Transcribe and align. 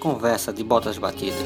Conversa 0.00 0.52
de 0.52 0.62
botas 0.62 0.96
batidas. 0.96 1.36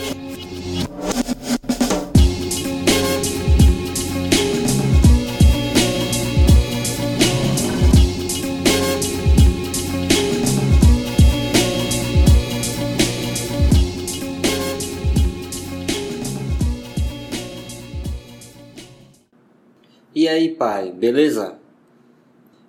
E 20.14 20.29
aí, 20.29 20.50
pai, 20.50 20.93
beleza? 20.93 21.59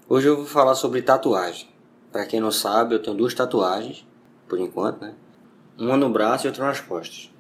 Hoje 0.07 0.29
eu 0.29 0.37
vou 0.37 0.45
falar 0.45 0.75
sobre 0.75 1.01
tatuagem. 1.01 1.67
Para 2.09 2.25
quem 2.25 2.39
não 2.39 2.51
sabe, 2.51 2.95
eu 2.95 3.01
tenho 3.01 3.17
duas 3.17 3.33
tatuagens, 3.33 4.07
por 4.47 4.59
enquanto, 4.59 5.01
né? 5.01 5.13
Uma 5.77 5.97
no 5.97 6.09
braço 6.09 6.45
e 6.45 6.47
outra 6.47 6.65
nas 6.65 6.79
costas. 6.79 7.31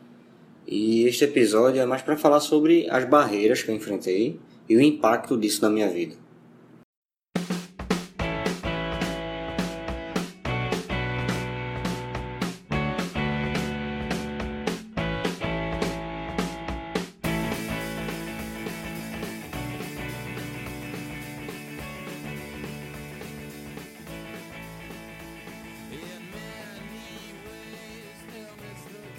E 0.67 1.03
este 1.03 1.25
episódio 1.25 1.79
é 1.81 1.85
mais 1.85 2.01
para 2.01 2.17
falar 2.17 2.39
sobre 2.39 2.89
as 2.89 3.05
barreiras 3.05 3.61
que 3.61 3.69
eu 3.69 3.75
enfrentei 3.75 4.39
e 4.67 4.75
o 4.75 4.81
impacto 4.81 5.37
disso 5.37 5.61
na 5.61 5.69
minha 5.69 5.87
vida. 5.89 6.15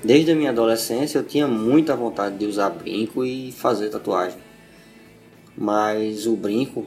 Desde 0.04 0.32
a 0.32 0.34
minha 0.34 0.50
adolescência 0.50 1.18
eu 1.18 1.24
tinha 1.24 1.48
muita 1.48 1.96
vontade 1.96 2.36
de 2.36 2.44
usar 2.44 2.68
brinco 2.68 3.24
e 3.24 3.50
fazer 3.50 3.88
tatuagem. 3.88 4.38
Mas 5.56 6.26
o 6.26 6.36
brinco, 6.36 6.86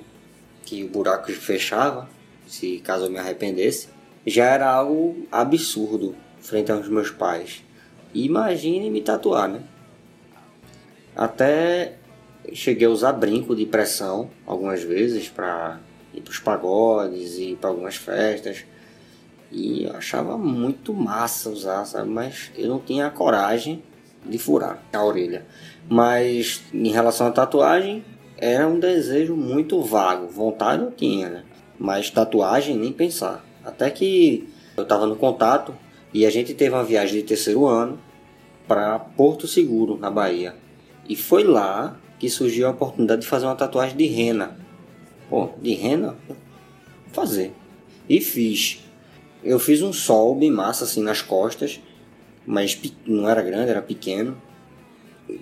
que 0.63 0.83
o 0.83 0.89
buraco 0.89 1.31
fechava, 1.31 2.07
se 2.47 2.77
caso 2.77 3.05
eu 3.05 3.09
me 3.09 3.17
arrependesse, 3.17 3.89
já 4.23 4.45
era 4.45 4.69
algo 4.69 5.25
absurdo 5.31 6.15
frente 6.39 6.71
aos 6.71 6.87
meus 6.87 7.09
pais. 7.09 7.63
Imagine 8.13 8.91
me 8.91 9.01
tatuar, 9.01 9.49
né? 9.49 9.63
Até 11.15 11.95
cheguei 12.53 12.85
a 12.85 12.91
usar 12.91 13.13
brinco 13.13 13.55
de 13.55 13.65
pressão 13.65 14.29
algumas 14.45 14.83
vezes 14.83 15.27
para 15.27 15.79
ir 16.13 16.21
para 16.21 16.31
os 16.31 16.39
pagodes 16.39 17.39
e 17.39 17.57
para 17.59 17.71
algumas 17.71 17.95
festas. 17.95 18.63
E 19.51 19.85
eu 19.85 19.95
achava 19.95 20.37
muito 20.37 20.93
massa 20.93 21.49
usar, 21.49 21.85
sabe? 21.85 22.09
Mas 22.09 22.51
eu 22.57 22.67
não 22.67 22.79
tinha 22.79 23.07
a 23.07 23.11
coragem 23.11 23.81
de 24.25 24.37
furar 24.37 24.81
a 24.91 25.03
orelha. 25.03 25.45
Mas 25.89 26.63
em 26.73 26.89
relação 26.89 27.27
à 27.27 27.31
tatuagem, 27.31 28.03
era 28.37 28.67
um 28.67 28.79
desejo 28.79 29.35
muito 29.35 29.81
vago. 29.81 30.27
Vontade 30.27 30.83
eu 30.83 30.91
tinha, 30.91 31.29
né? 31.29 31.43
Mas 31.79 32.09
tatuagem 32.09 32.77
nem 32.77 32.91
pensar. 32.91 33.45
Até 33.63 33.89
que 33.89 34.47
eu 34.75 34.83
estava 34.83 35.05
no 35.05 35.15
contato 35.15 35.73
e 36.13 36.25
a 36.25 36.29
gente 36.29 36.53
teve 36.53 36.75
uma 36.75 36.83
viagem 36.83 37.19
de 37.19 37.23
terceiro 37.23 37.65
ano 37.65 37.99
para 38.67 38.99
Porto 38.99 39.47
Seguro, 39.47 39.97
na 39.97 40.11
Bahia. 40.11 40.55
E 41.07 41.15
foi 41.15 41.43
lá 41.43 41.97
que 42.19 42.29
surgiu 42.29 42.67
a 42.67 42.71
oportunidade 42.71 43.21
de 43.21 43.27
fazer 43.27 43.45
uma 43.45 43.55
tatuagem 43.55 43.95
de 43.95 44.05
rena. 44.07 44.57
Pô, 45.29 45.49
de 45.61 45.73
rena? 45.73 46.15
Fazer. 47.11 47.53
E 48.09 48.19
fiz. 48.21 48.83
Eu 49.43 49.59
fiz 49.59 49.81
um 49.81 49.93
sol 49.93 50.35
bem 50.35 50.51
massa 50.51 50.83
assim 50.83 51.01
nas 51.01 51.21
costas, 51.21 51.79
mas 52.45 52.79
não 53.05 53.29
era 53.29 53.41
grande, 53.41 53.69
era 53.69 53.81
pequeno. 53.81 54.37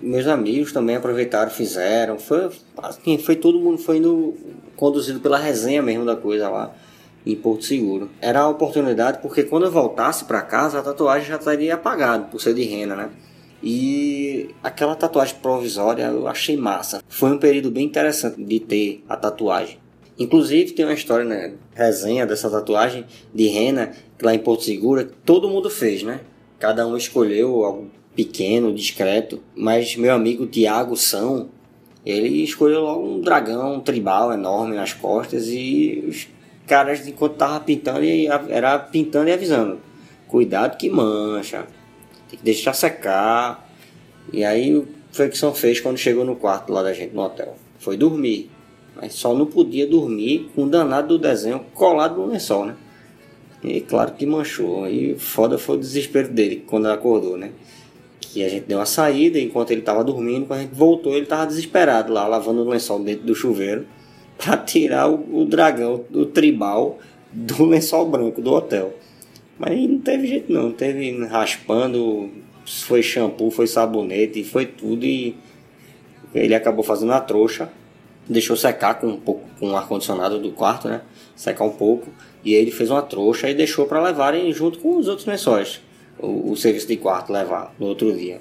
Meus 0.02 0.26
amigos 0.26 0.72
também 0.72 0.96
aproveitaram, 0.96 1.50
fizeram. 1.50 2.18
Foi, 2.18 2.50
assim, 2.78 3.18
foi 3.18 3.36
todo 3.36 3.60
mundo 3.60 3.78
foi 3.78 3.98
indo, 3.98 4.34
conduzido 4.74 5.20
pela 5.20 5.38
resenha 5.38 5.82
mesmo 5.82 6.04
da 6.04 6.16
coisa 6.16 6.48
lá 6.48 6.74
em 7.24 7.34
Porto 7.34 7.64
Seguro. 7.64 8.10
Era 8.20 8.40
a 8.40 8.48
oportunidade 8.48 9.18
porque 9.20 9.42
quando 9.42 9.66
eu 9.66 9.70
voltasse 9.70 10.24
para 10.24 10.42
casa 10.42 10.78
a 10.78 10.82
tatuagem 10.82 11.28
já 11.28 11.36
estaria 11.36 11.74
apagada 11.74 12.24
por 12.24 12.40
ser 12.40 12.54
de 12.54 12.62
rena, 12.62 12.94
né? 12.94 13.10
E 13.62 14.54
aquela 14.62 14.94
tatuagem 14.94 15.36
provisória 15.42 16.04
eu 16.04 16.28
achei 16.28 16.56
massa. 16.56 17.02
Foi 17.08 17.30
um 17.30 17.38
período 17.38 17.70
bem 17.70 17.86
interessante 17.86 18.42
de 18.42 18.60
ter 18.60 19.04
a 19.08 19.16
tatuagem. 19.16 19.78
Inclusive 20.18 20.72
tem 20.72 20.84
uma 20.84 20.94
história, 20.94 21.24
né? 21.24 21.52
Resenha 21.74 22.26
dessa 22.26 22.50
tatuagem 22.50 23.04
de 23.34 23.48
rena 23.48 23.92
lá 24.22 24.34
em 24.34 24.38
Porto 24.38 24.64
Seguro, 24.64 25.04
todo 25.24 25.48
mundo 25.48 25.68
fez, 25.68 26.02
né? 26.02 26.20
Cada 26.58 26.86
um 26.86 26.96
escolheu 26.96 27.64
algo 27.64 27.90
pequeno, 28.14 28.72
discreto, 28.72 29.42
mas 29.54 29.94
meu 29.94 30.14
amigo 30.14 30.46
Tiago 30.46 30.96
São, 30.96 31.50
ele 32.04 32.42
escolheu 32.42 32.80
logo 32.80 33.06
um 33.06 33.20
dragão 33.20 33.74
um 33.74 33.80
tribal 33.80 34.32
enorme 34.32 34.74
nas 34.74 34.94
costas 34.94 35.48
e 35.48 36.02
os 36.08 36.26
caras 36.66 37.06
enquanto 37.06 37.34
tava 37.34 37.60
pintando 37.60 38.00
era 38.48 38.78
pintando 38.78 39.28
e 39.28 39.32
avisando, 39.32 39.78
cuidado 40.26 40.78
que 40.78 40.88
mancha, 40.88 41.66
tem 42.30 42.38
que 42.38 42.44
deixar 42.44 42.72
secar. 42.72 43.70
E 44.32 44.44
aí 44.44 44.82
foi 45.12 45.26
o 45.26 45.30
que 45.30 45.36
São 45.36 45.54
fez 45.54 45.78
quando 45.78 45.98
chegou 45.98 46.24
no 46.24 46.36
quarto 46.36 46.72
lá 46.72 46.82
da 46.82 46.94
gente 46.94 47.14
no 47.14 47.20
hotel, 47.20 47.54
foi 47.78 47.98
dormir. 47.98 48.55
Mas 49.00 49.14
só 49.14 49.34
não 49.34 49.46
podia 49.46 49.86
dormir 49.86 50.50
com 50.54 50.64
o 50.64 50.68
danado 50.68 51.08
do 51.08 51.18
desenho 51.18 51.60
colado 51.74 52.16
no 52.16 52.26
lençol, 52.26 52.66
né? 52.66 52.76
E 53.62 53.80
claro 53.80 54.12
que 54.12 54.24
manchou. 54.24 54.88
E 54.88 55.16
foda 55.18 55.58
foi 55.58 55.76
o 55.76 55.80
desespero 55.80 56.28
dele 56.28 56.64
quando 56.66 56.86
acordou, 56.86 57.36
né? 57.36 57.50
Que 58.20 58.42
a 58.42 58.48
gente 58.48 58.64
deu 58.66 58.78
uma 58.78 58.86
saída 58.86 59.38
enquanto 59.38 59.70
ele 59.70 59.80
estava 59.80 60.02
dormindo. 60.02 60.46
Quando 60.46 60.60
a 60.60 60.62
gente 60.62 60.74
voltou, 60.74 61.12
ele 61.12 61.24
estava 61.24 61.46
desesperado 61.46 62.12
lá, 62.12 62.26
lavando 62.26 62.62
o 62.62 62.68
lençol 62.68 63.00
dentro 63.00 63.26
do 63.26 63.34
chuveiro 63.34 63.86
para 64.38 64.56
tirar 64.56 65.10
o, 65.10 65.40
o 65.42 65.44
dragão, 65.44 66.04
o 66.12 66.24
tribal 66.24 66.98
do 67.32 67.64
lençol 67.66 68.08
branco 68.08 68.40
do 68.40 68.52
hotel. 68.52 68.94
Mas 69.58 69.78
não 69.88 69.98
teve 69.98 70.26
jeito 70.26 70.52
não, 70.52 70.70
teve 70.70 71.24
raspando, 71.26 72.30
foi 72.66 73.02
shampoo, 73.02 73.50
foi 73.50 73.66
sabonete, 73.66 74.44
foi 74.44 74.66
tudo 74.66 75.04
e 75.04 75.34
ele 76.34 76.54
acabou 76.54 76.84
fazendo 76.84 77.12
a 77.12 77.20
trouxa 77.20 77.70
deixou 78.28 78.56
secar 78.56 78.94
com 78.94 79.08
um 79.08 79.20
pouco 79.20 79.48
com 79.58 79.70
o 79.70 79.76
ar 79.76 79.86
condicionado 79.86 80.38
do 80.38 80.50
quarto, 80.52 80.88
né? 80.88 81.02
Secar 81.34 81.64
um 81.64 81.70
pouco 81.70 82.10
e 82.44 82.54
aí 82.54 82.60
ele 82.60 82.70
fez 82.70 82.90
uma 82.90 83.02
trouxa 83.02 83.48
e 83.48 83.54
deixou 83.54 83.86
para 83.86 84.02
levarem 84.02 84.52
junto 84.52 84.78
com 84.78 84.96
os 84.96 85.08
outros 85.08 85.26
lençóis 85.26 85.80
o, 86.18 86.52
o, 86.52 86.56
serviço 86.56 86.86
de 86.86 86.96
quarto 86.96 87.32
levar 87.32 87.74
no 87.78 87.86
outro 87.86 88.12
dia. 88.16 88.40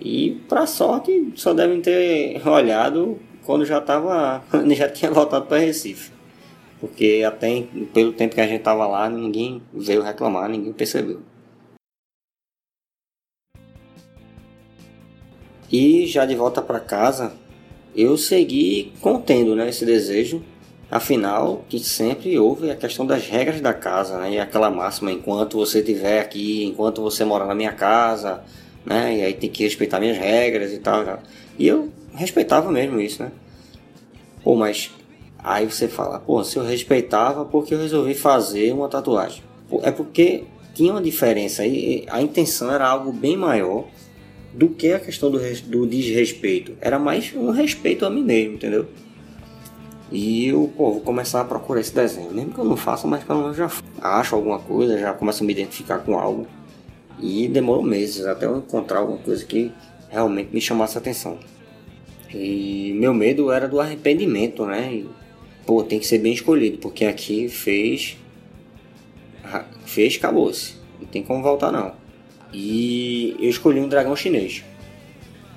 E 0.00 0.42
para 0.48 0.66
sorte 0.66 1.32
só 1.36 1.54
devem 1.54 1.80
ter 1.80 2.46
olhado 2.46 3.18
quando 3.44 3.64
já 3.64 3.80
tava 3.80 4.42
já 4.76 4.88
tinha 4.88 5.10
voltado 5.10 5.46
para 5.46 5.58
Recife. 5.58 6.12
Porque 6.80 7.22
até 7.26 7.64
pelo 7.92 8.12
tempo 8.12 8.34
que 8.34 8.40
a 8.40 8.46
gente 8.46 8.62
tava 8.62 8.86
lá, 8.86 9.08
ninguém 9.08 9.62
veio 9.72 10.02
reclamar, 10.02 10.50
ninguém 10.50 10.72
percebeu. 10.72 11.20
E 15.72 16.06
já 16.06 16.26
de 16.26 16.34
volta 16.34 16.60
para 16.60 16.78
casa, 16.78 17.32
eu 17.96 18.16
segui 18.16 18.92
contendo 19.00 19.54
né, 19.54 19.68
esse 19.68 19.84
desejo. 19.84 20.42
Afinal, 20.90 21.64
que 21.68 21.80
sempre 21.80 22.38
houve 22.38 22.70
a 22.70 22.76
questão 22.76 23.04
das 23.04 23.26
regras 23.26 23.60
da 23.60 23.74
casa, 23.74 24.18
né? 24.18 24.34
E 24.34 24.38
aquela 24.38 24.70
máxima, 24.70 25.10
enquanto 25.10 25.56
você 25.56 25.80
estiver 25.80 26.20
aqui, 26.20 26.64
enquanto 26.64 27.02
você 27.02 27.24
mora 27.24 27.46
na 27.46 27.54
minha 27.54 27.72
casa, 27.72 28.44
né? 28.84 29.16
E 29.16 29.22
aí 29.22 29.32
tem 29.32 29.50
que 29.50 29.64
respeitar 29.64 29.98
minhas 29.98 30.18
regras 30.18 30.72
e 30.72 30.78
tal. 30.78 31.20
E 31.58 31.66
eu 31.66 31.90
respeitava 32.14 32.70
mesmo 32.70 33.00
isso, 33.00 33.22
né? 33.22 33.32
Pô, 34.44 34.54
mas 34.54 34.90
aí 35.38 35.66
você 35.66 35.88
fala, 35.88 36.20
pô, 36.20 36.44
se 36.44 36.58
eu 36.58 36.62
respeitava, 36.62 37.44
porque 37.44 37.74
eu 37.74 37.78
resolvi 37.78 38.14
fazer 38.14 38.72
uma 38.72 38.88
tatuagem? 38.88 39.42
É 39.82 39.90
porque 39.90 40.44
tinha 40.74 40.92
uma 40.92 41.02
diferença 41.02 41.62
aí, 41.62 42.04
a 42.08 42.20
intenção 42.20 42.72
era 42.72 42.86
algo 42.86 43.10
bem 43.10 43.36
maior 43.36 43.84
do 44.54 44.68
que 44.68 44.92
a 44.92 45.00
questão 45.00 45.30
do, 45.30 45.38
do 45.66 45.86
desrespeito. 45.86 46.72
Era 46.80 46.98
mais 46.98 47.34
um 47.34 47.50
respeito 47.50 48.06
a 48.06 48.10
mim 48.10 48.22
mesmo, 48.22 48.54
entendeu? 48.54 48.86
E 50.12 50.46
eu, 50.46 50.72
pô, 50.76 50.92
vou 50.92 51.00
começar 51.00 51.40
a 51.40 51.44
procurar 51.44 51.80
esse 51.80 51.92
desenho. 51.92 52.32
Mesmo 52.32 52.52
que 52.52 52.58
eu 52.58 52.64
não 52.64 52.76
faça, 52.76 53.06
mas 53.06 53.24
pelo 53.24 53.42
menos 53.42 53.56
já 53.56 53.68
acho 54.00 54.36
alguma 54.36 54.60
coisa, 54.60 54.96
já 54.96 55.12
começo 55.12 55.42
a 55.42 55.46
me 55.46 55.52
identificar 55.52 55.98
com 55.98 56.16
algo. 56.16 56.46
E 57.20 57.48
demorou 57.48 57.82
meses 57.82 58.24
até 58.24 58.46
eu 58.46 58.58
encontrar 58.58 59.00
alguma 59.00 59.18
coisa 59.18 59.44
que 59.44 59.72
realmente 60.08 60.50
me 60.52 60.60
chamasse 60.60 60.96
a 60.96 61.00
atenção. 61.00 61.38
E 62.32 62.92
meu 62.96 63.12
medo 63.12 63.50
era 63.50 63.66
do 63.66 63.80
arrependimento, 63.80 64.64
né? 64.66 64.92
E, 64.92 65.08
pô, 65.66 65.82
tem 65.82 65.98
que 65.98 66.06
ser 66.06 66.18
bem 66.18 66.32
escolhido, 66.32 66.78
porque 66.78 67.04
aqui 67.04 67.48
fez. 67.48 68.16
Fez, 69.84 70.16
acabou-se. 70.16 70.74
Não 71.00 71.08
tem 71.08 71.22
como 71.24 71.42
voltar 71.42 71.72
não. 71.72 72.03
E 72.54 73.36
eu 73.40 73.50
escolhi 73.50 73.80
um 73.80 73.88
dragão 73.88 74.14
chinês. 74.14 74.62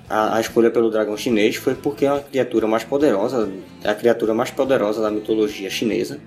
A, 0.09 0.37
a, 0.37 0.41
escolha 0.41 0.71
pelo 0.71 0.89
dragão 0.89 1.15
chinês 1.15 1.55
foi 1.57 1.75
porque 1.75 2.05
é 2.05 2.11
uma 2.11 2.21
criatura 2.21 2.65
mais 2.65 2.83
poderosa, 2.83 3.51
é 3.83 3.89
a 3.89 3.95
criatura 3.95 4.33
mais 4.33 4.49
poderosa 4.49 5.01
da 5.01 5.11
mitologia 5.11 5.69
chinesa. 5.69 6.19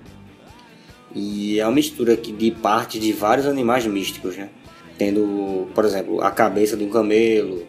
E 1.13 1.59
é 1.59 1.65
uma 1.65 1.73
mistura 1.73 2.13
aqui 2.13 2.31
de 2.31 2.51
partes 2.51 3.01
de 3.01 3.11
vários 3.11 3.45
animais 3.45 3.85
místicos, 3.85 4.37
né? 4.37 4.49
tendo, 4.97 5.67
por 5.73 5.83
exemplo, 5.83 6.21
a 6.21 6.31
cabeça 6.31 6.77
de 6.77 6.83
um 6.85 6.89
camelo, 6.89 7.65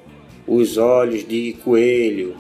os 0.47 0.77
olhos 0.77 1.27
de 1.27 1.57
coelho, 1.65 2.37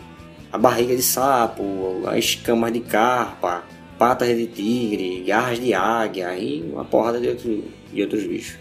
a 0.52 0.58
barriga 0.58 0.94
de 0.94 1.02
sapo, 1.02 2.02
as 2.06 2.18
escamas 2.18 2.72
de 2.72 2.80
carpa, 2.80 3.64
patas 3.98 4.28
de 4.28 4.46
tigre, 4.46 5.24
garras 5.26 5.58
de 5.58 5.72
águia 5.72 6.36
e 6.36 6.62
uma 6.70 6.84
porrada 6.84 7.18
de, 7.18 7.28
outro, 7.28 7.64
de 7.92 8.02
outros 8.02 8.24
bichos. 8.24 8.58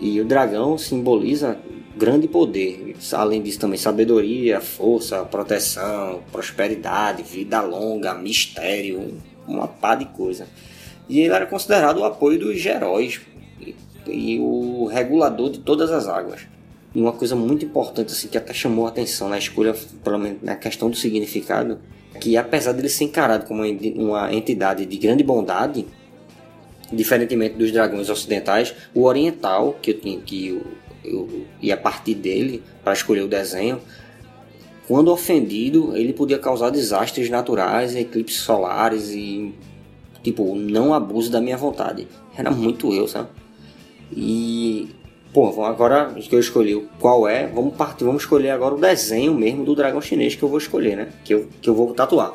E 0.00 0.20
o 0.20 0.24
dragão 0.24 0.78
simboliza 0.78 1.58
grande 1.96 2.26
poder, 2.26 2.96
além 3.12 3.42
disso 3.42 3.60
também 3.60 3.78
sabedoria, 3.78 4.60
força, 4.60 5.24
proteção, 5.24 6.22
prosperidade, 6.32 7.22
vida 7.22 7.60
longa, 7.60 8.14
mistério, 8.14 9.18
uma 9.46 9.68
pá 9.68 9.94
de 9.94 10.06
coisa. 10.06 10.46
E 11.08 11.20
ele 11.20 11.34
era 11.34 11.44
considerado 11.44 11.98
o 11.98 12.04
apoio 12.04 12.38
dos 12.38 12.64
heróis 12.64 13.20
e, 13.60 13.74
e 14.06 14.38
o 14.40 14.86
regulador 14.86 15.50
de 15.50 15.58
todas 15.58 15.90
as 15.90 16.08
águas. 16.08 16.46
E 16.94 17.00
uma 17.00 17.12
coisa 17.12 17.36
muito 17.36 17.64
importante 17.64 18.12
assim 18.12 18.28
que 18.28 18.38
até 18.38 18.54
chamou 18.54 18.86
a 18.86 18.88
atenção 18.88 19.28
na 19.28 19.36
escolha, 19.36 19.74
pelo 20.02 20.18
menos 20.18 20.42
na 20.42 20.56
questão 20.56 20.88
do 20.88 20.96
significado, 20.96 21.78
que 22.18 22.36
apesar 22.36 22.72
dele 22.72 22.88
ser 22.88 23.04
encarado 23.04 23.44
como 23.46 23.62
uma 23.62 24.32
entidade 24.32 24.86
de 24.86 24.96
grande 24.96 25.22
bondade, 25.22 25.86
diferentemente 26.92 27.56
dos 27.56 27.70
dragões 27.72 28.08
ocidentais, 28.08 28.74
o 28.94 29.04
oriental 29.04 29.76
que 29.80 29.92
eu 29.92 30.00
tinha 30.00 30.20
que 30.20 30.48
eu, 30.48 30.62
eu 31.04 31.46
ia 31.60 31.76
partir 31.76 32.14
dele 32.14 32.62
para 32.82 32.92
escolher 32.92 33.22
o 33.22 33.28
desenho, 33.28 33.80
quando 34.88 35.12
ofendido, 35.12 35.96
ele 35.96 36.12
podia 36.12 36.38
causar 36.38 36.70
desastres 36.70 37.30
naturais, 37.30 37.94
eclipses 37.94 38.40
solares 38.40 39.10
e 39.10 39.54
tipo, 40.22 40.54
não 40.56 40.92
abuse 40.92 41.30
da 41.30 41.40
minha 41.40 41.56
vontade. 41.56 42.08
Era 42.36 42.50
muito 42.50 42.92
eu, 42.92 43.06
sabe? 43.06 43.28
E 44.12 44.88
Pô, 45.32 45.64
agora 45.64 46.12
que 46.14 46.34
eu 46.34 46.40
escolhi 46.40 46.88
qual 46.98 47.28
é, 47.28 47.46
vamos 47.46 47.76
partir, 47.76 48.02
vamos 48.02 48.22
escolher 48.22 48.50
agora 48.50 48.74
o 48.74 48.80
desenho 48.80 49.32
mesmo 49.32 49.64
do 49.64 49.76
dragão 49.76 50.00
chinês 50.00 50.34
que 50.34 50.42
eu 50.42 50.48
vou 50.48 50.58
escolher, 50.58 50.96
né? 50.96 51.08
Que 51.24 51.34
eu, 51.34 51.48
que 51.62 51.70
eu 51.70 51.74
vou 51.74 51.94
tatuar. 51.94 52.34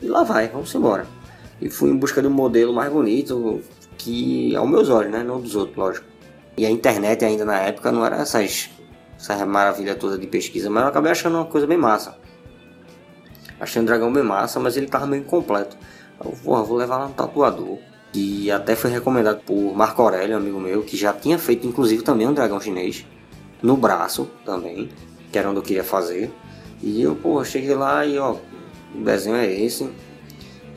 E 0.00 0.06
lá 0.06 0.22
vai, 0.22 0.46
vamos 0.46 0.72
embora. 0.72 1.04
E 1.60 1.68
fui 1.68 1.90
em 1.90 1.96
busca 1.96 2.20
um 2.26 2.30
modelo 2.30 2.72
mais 2.72 2.90
bonito, 2.92 3.60
que 3.98 4.56
aos 4.56 4.68
meus 4.68 4.88
olhos, 4.88 5.12
né? 5.12 5.22
Não 5.22 5.40
dos 5.40 5.54
outros, 5.54 5.76
lógico. 5.76 6.06
E 6.56 6.64
a 6.64 6.70
internet 6.70 7.24
ainda 7.24 7.44
na 7.44 7.58
época 7.58 7.92
não 7.92 8.04
era 8.04 8.16
essas, 8.16 8.70
essa 9.16 9.44
maravilha 9.46 9.94
toda 9.94 10.18
de 10.18 10.26
pesquisa, 10.26 10.70
mas 10.70 10.82
eu 10.82 10.88
acabei 10.88 11.12
achando 11.12 11.36
uma 11.36 11.44
coisa 11.44 11.66
bem 11.66 11.78
massa. 11.78 12.16
Achei 13.58 13.80
um 13.80 13.84
dragão 13.84 14.12
bem 14.12 14.22
massa, 14.22 14.58
mas 14.58 14.76
ele 14.76 14.86
tava 14.86 15.06
meio 15.06 15.22
incompleto. 15.22 15.76
Eu, 16.24 16.32
porra, 16.42 16.62
vou 16.62 16.76
levar 16.76 16.96
lá 16.98 17.08
no 17.08 17.14
tatuador 17.14 17.78
que 18.12 18.50
até 18.50 18.74
foi 18.74 18.90
recomendado 18.90 19.40
por 19.44 19.74
Marco 19.74 20.02
Aurélio, 20.02 20.36
amigo 20.36 20.58
meu, 20.58 20.82
que 20.82 20.96
já 20.96 21.12
tinha 21.12 21.38
feito 21.38 21.66
inclusive 21.66 22.02
também 22.02 22.26
um 22.26 22.34
dragão 22.34 22.60
chinês 22.60 23.06
no 23.62 23.76
braço 23.76 24.28
também, 24.44 24.88
que 25.30 25.38
era 25.38 25.48
onde 25.48 25.58
eu 25.58 25.62
queria 25.62 25.84
fazer. 25.84 26.32
E 26.82 27.02
eu, 27.02 27.14
pô, 27.14 27.44
cheguei 27.44 27.74
lá 27.74 28.04
e 28.04 28.18
ó, 28.18 28.36
o 28.94 29.04
desenho 29.04 29.36
é 29.36 29.52
esse. 29.52 29.88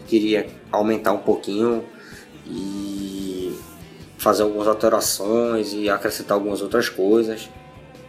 Queria 0.06 0.46
aumentar 0.74 1.14
um 1.14 1.20
pouquinho 1.20 1.86
e 2.48 3.56
fazer 4.18 4.44
algumas 4.44 4.68
alterações 4.68 5.72
e 5.74 5.90
acrescentar 5.90 6.36
algumas 6.36 6.62
outras 6.62 6.90
coisas. 6.90 7.50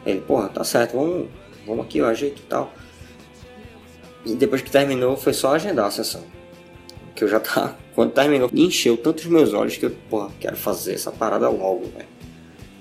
Ele, 0.04 0.20
porra, 0.20 0.48
tá 0.48 0.64
certo, 0.64 0.96
vamos, 0.96 1.28
vamos 1.66 1.84
aqui, 1.84 2.00
ó, 2.00 2.08
ajeito 2.08 2.40
e 2.40 2.46
tal. 2.46 2.72
E 4.24 4.34
depois 4.34 4.62
que 4.62 4.70
terminou, 4.70 5.16
foi 5.16 5.32
só 5.32 5.54
agendar 5.54 5.86
a 5.86 5.90
sessão. 5.90 6.22
Que 7.14 7.24
eu 7.24 7.28
já 7.28 7.38
tava 7.38 7.76
quando 7.94 8.12
terminou, 8.12 8.50
encheu 8.52 8.96
tantos 8.96 9.26
meus 9.26 9.52
olhos 9.52 9.76
que 9.76 9.84
eu, 9.84 9.90
porra, 10.08 10.30
quero 10.40 10.56
fazer 10.56 10.94
essa 10.94 11.12
parada 11.12 11.48
logo, 11.48 11.84
velho. 11.94 12.08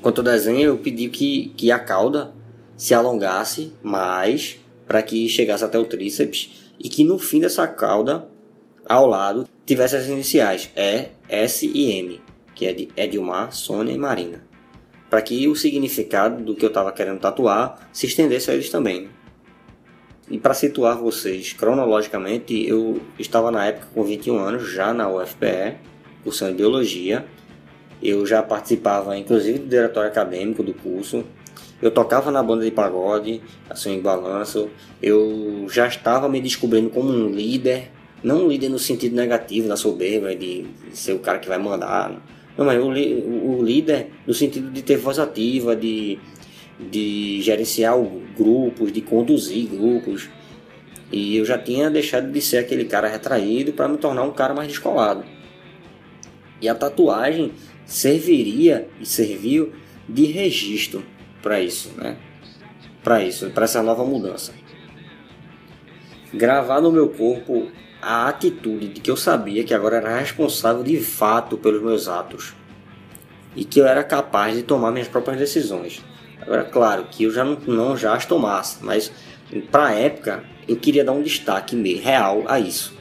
Quanto 0.01 0.19
ao 0.19 0.25
desenho, 0.25 0.61
eu 0.61 0.77
pedi 0.77 1.09
que, 1.09 1.53
que 1.55 1.71
a 1.71 1.79
cauda 1.79 2.33
se 2.75 2.93
alongasse 2.93 3.73
mais 3.81 4.57
para 4.87 5.01
que 5.01 5.29
chegasse 5.29 5.63
até 5.63 5.77
o 5.77 5.85
tríceps 5.85 6.71
e 6.79 6.89
que 6.89 7.03
no 7.03 7.17
fim 7.17 7.39
dessa 7.39 7.67
cauda, 7.67 8.27
ao 8.85 9.07
lado, 9.07 9.47
tivesse 9.65 9.95
as 9.95 10.07
iniciais 10.07 10.69
E, 10.75 11.07
S 11.29 11.65
e 11.65 11.91
M, 11.91 12.21
que 12.53 12.65
é 12.65 12.73
de 12.73 12.89
Edilmar, 12.95 13.51
Sônia 13.51 13.93
e 13.93 13.97
Marina. 13.97 14.43
Para 15.09 15.21
que 15.21 15.47
o 15.47 15.55
significado 15.55 16.43
do 16.43 16.55
que 16.55 16.65
eu 16.65 16.69
estava 16.69 16.91
querendo 16.91 17.19
tatuar 17.19 17.87
se 17.93 18.07
estendesse 18.07 18.49
a 18.49 18.53
eles 18.53 18.69
também. 18.69 19.09
E 20.29 20.39
para 20.39 20.53
situar 20.53 20.97
vocês 20.97 21.53
cronologicamente, 21.53 22.67
eu 22.67 23.01
estava 23.19 23.51
na 23.51 23.65
época 23.65 23.87
com 23.93 24.03
21 24.03 24.37
anos, 24.39 24.71
já 24.71 24.93
na 24.93 25.09
UFPE, 25.09 25.75
cursando 26.23 26.55
Biologia. 26.55 27.25
Eu 28.01 28.25
já 28.25 28.41
participava, 28.41 29.17
inclusive, 29.17 29.59
do 29.59 29.67
diretório 29.67 30.09
acadêmico 30.09 30.63
do 30.63 30.73
curso. 30.73 31.23
Eu 31.81 31.91
tocava 31.91 32.31
na 32.31 32.41
banda 32.41 32.63
de 32.65 32.71
pagode, 32.71 33.41
assim, 33.69 33.97
em 33.97 34.01
balanço. 34.01 34.69
Eu 35.01 35.67
já 35.69 35.87
estava 35.87 36.27
me 36.27 36.41
descobrindo 36.41 36.89
como 36.89 37.09
um 37.09 37.29
líder, 37.29 37.91
não 38.23 38.45
um 38.45 38.47
líder 38.47 38.69
no 38.69 38.79
sentido 38.79 39.15
negativo, 39.15 39.67
da 39.67 39.75
soberba, 39.75 40.35
de 40.35 40.65
ser 40.93 41.13
o 41.13 41.19
cara 41.19 41.39
que 41.39 41.47
vai 41.47 41.57
mandar. 41.57 42.21
Não, 42.57 42.65
mas 42.65 42.81
o, 42.81 42.87
o 42.87 43.63
líder 43.63 44.11
no 44.25 44.33
sentido 44.33 44.71
de 44.71 44.81
ter 44.81 44.97
voz 44.97 45.19
ativa, 45.19 45.75
de 45.75 46.19
de 46.79 47.41
gerenciar 47.41 47.95
grupos, 48.35 48.91
de 48.91 49.01
conduzir 49.01 49.67
grupos. 49.67 50.29
E 51.11 51.37
eu 51.37 51.45
já 51.45 51.57
tinha 51.57 51.89
deixado 51.89 52.31
de 52.31 52.41
ser 52.41 52.57
aquele 52.57 52.85
cara 52.85 53.07
retraído 53.07 53.73
para 53.73 53.87
me 53.87 53.97
tornar 53.97 54.23
um 54.23 54.31
cara 54.31 54.53
mais 54.53 54.67
descolado. 54.67 55.23
E 56.59 56.67
a 56.67 56.73
tatuagem 56.73 57.51
serviria 57.85 58.87
e 58.99 59.05
serviu 59.05 59.73
de 60.07 60.25
registro 60.25 61.03
para 61.41 61.61
isso, 61.61 61.91
né? 61.97 62.17
Para 63.03 63.23
isso, 63.23 63.49
para 63.51 63.65
essa 63.65 63.83
nova 63.83 64.05
mudança. 64.05 64.53
Gravar 66.33 66.81
no 66.81 66.91
meu 66.91 67.09
corpo 67.09 67.67
a 68.03 68.27
atitude 68.27 68.89
de 68.89 69.01
que 69.01 69.09
eu 69.09 69.15
sabia 69.15 69.63
que 69.63 69.73
agora 69.73 69.97
era 69.97 70.19
responsável 70.19 70.83
de 70.83 70.99
fato 70.99 71.57
pelos 71.57 71.81
meus 71.81 72.07
atos 72.07 72.53
e 73.55 73.63
que 73.63 73.79
eu 73.79 73.87
era 73.87 74.03
capaz 74.03 74.55
de 74.55 74.63
tomar 74.63 74.91
minhas 74.91 75.07
próprias 75.07 75.39
decisões. 75.39 76.03
Agora, 76.41 76.65
claro 76.65 77.07
que 77.09 77.23
eu 77.23 77.31
já 77.31 77.45
não, 77.45 77.57
não 77.65 77.95
já 77.95 78.13
as 78.13 78.25
tomasse, 78.25 78.77
mas 78.81 79.11
para 79.71 79.87
a 79.87 79.93
época 79.93 80.43
eu 80.67 80.75
queria 80.75 81.03
dar 81.03 81.13
um 81.13 81.21
destaque 81.21 81.75
real 81.95 82.43
a 82.47 82.59
isso. 82.59 82.93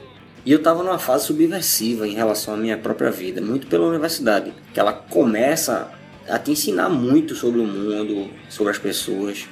E 0.45 0.51
eu 0.51 0.57
estava 0.57 0.83
numa 0.83 0.99
fase 0.99 1.25
subversiva 1.25 2.07
em 2.07 2.13
relação 2.13 2.53
à 2.53 2.57
minha 2.57 2.77
própria 2.77 3.11
vida, 3.11 3.41
muito 3.41 3.67
pela 3.67 3.87
universidade, 3.87 4.53
que 4.73 4.79
ela 4.79 4.93
começa 4.93 5.91
a 6.29 6.39
te 6.39 6.51
ensinar 6.51 6.89
muito 6.89 7.35
sobre 7.35 7.59
o 7.59 7.65
mundo, 7.65 8.29
sobre 8.49 8.71
as 8.71 8.77
pessoas. 8.77 9.47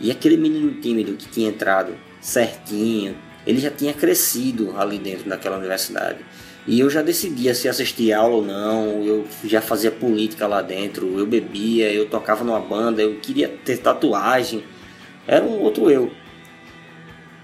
E 0.00 0.10
aquele 0.10 0.36
menino 0.36 0.80
tímido 0.80 1.14
que 1.14 1.28
tinha 1.28 1.48
entrado 1.48 1.94
certinho, 2.20 3.16
ele 3.46 3.58
já 3.58 3.70
tinha 3.70 3.92
crescido 3.92 4.74
ali 4.76 4.98
dentro 4.98 5.28
daquela 5.28 5.56
universidade. 5.56 6.18
E 6.66 6.78
eu 6.78 6.88
já 6.88 7.02
decidia 7.02 7.54
se 7.54 7.68
assistia 7.68 8.18
aula 8.18 8.36
ou 8.36 8.44
não, 8.44 9.02
eu 9.02 9.26
já 9.44 9.60
fazia 9.60 9.90
política 9.90 10.46
lá 10.46 10.62
dentro, 10.62 11.18
eu 11.18 11.26
bebia, 11.26 11.92
eu 11.92 12.08
tocava 12.08 12.44
numa 12.44 12.60
banda, 12.60 13.02
eu 13.02 13.16
queria 13.16 13.48
ter 13.48 13.78
tatuagem. 13.78 14.62
Era 15.26 15.44
um 15.44 15.60
outro 15.60 15.90
eu. 15.90 16.12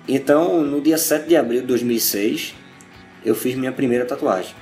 Então, 0.06 0.62
no 0.62 0.80
dia 0.80 0.96
7 0.96 1.28
de 1.28 1.36
abril 1.36 1.62
de 1.62 1.66
2006, 1.66 2.54
eu 3.24 3.34
fiz 3.34 3.56
minha 3.56 3.72
primeira 3.72 4.04
tatuagem. 4.04 4.54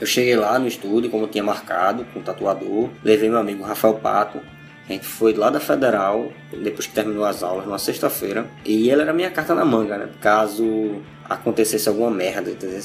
Eu 0.00 0.06
cheguei 0.06 0.36
lá 0.36 0.58
no 0.58 0.66
estúdio, 0.66 1.10
como 1.10 1.26
tinha 1.26 1.42
marcado, 1.42 2.04
com 2.06 2.20
o 2.20 2.22
tatuador, 2.22 2.88
levei 3.02 3.28
meu 3.28 3.38
amigo 3.38 3.64
Rafael 3.64 3.94
Pato, 3.94 4.40
a 4.88 4.92
gente 4.92 5.06
foi 5.06 5.32
lá 5.32 5.48
da 5.48 5.58
Federal, 5.58 6.30
depois 6.52 6.86
que 6.86 6.92
terminou 6.92 7.24
as 7.24 7.42
aulas, 7.42 7.64
numa 7.64 7.78
sexta-feira. 7.78 8.46
E 8.64 8.90
ele 8.90 9.00
era 9.00 9.14
minha 9.14 9.30
carta 9.30 9.54
na 9.54 9.64
manga, 9.64 9.96
né? 9.96 10.08
Caso 10.20 11.00
acontecesse 11.24 11.88
alguma 11.88 12.10
merda, 12.10 12.50
entendeu? 12.50 12.80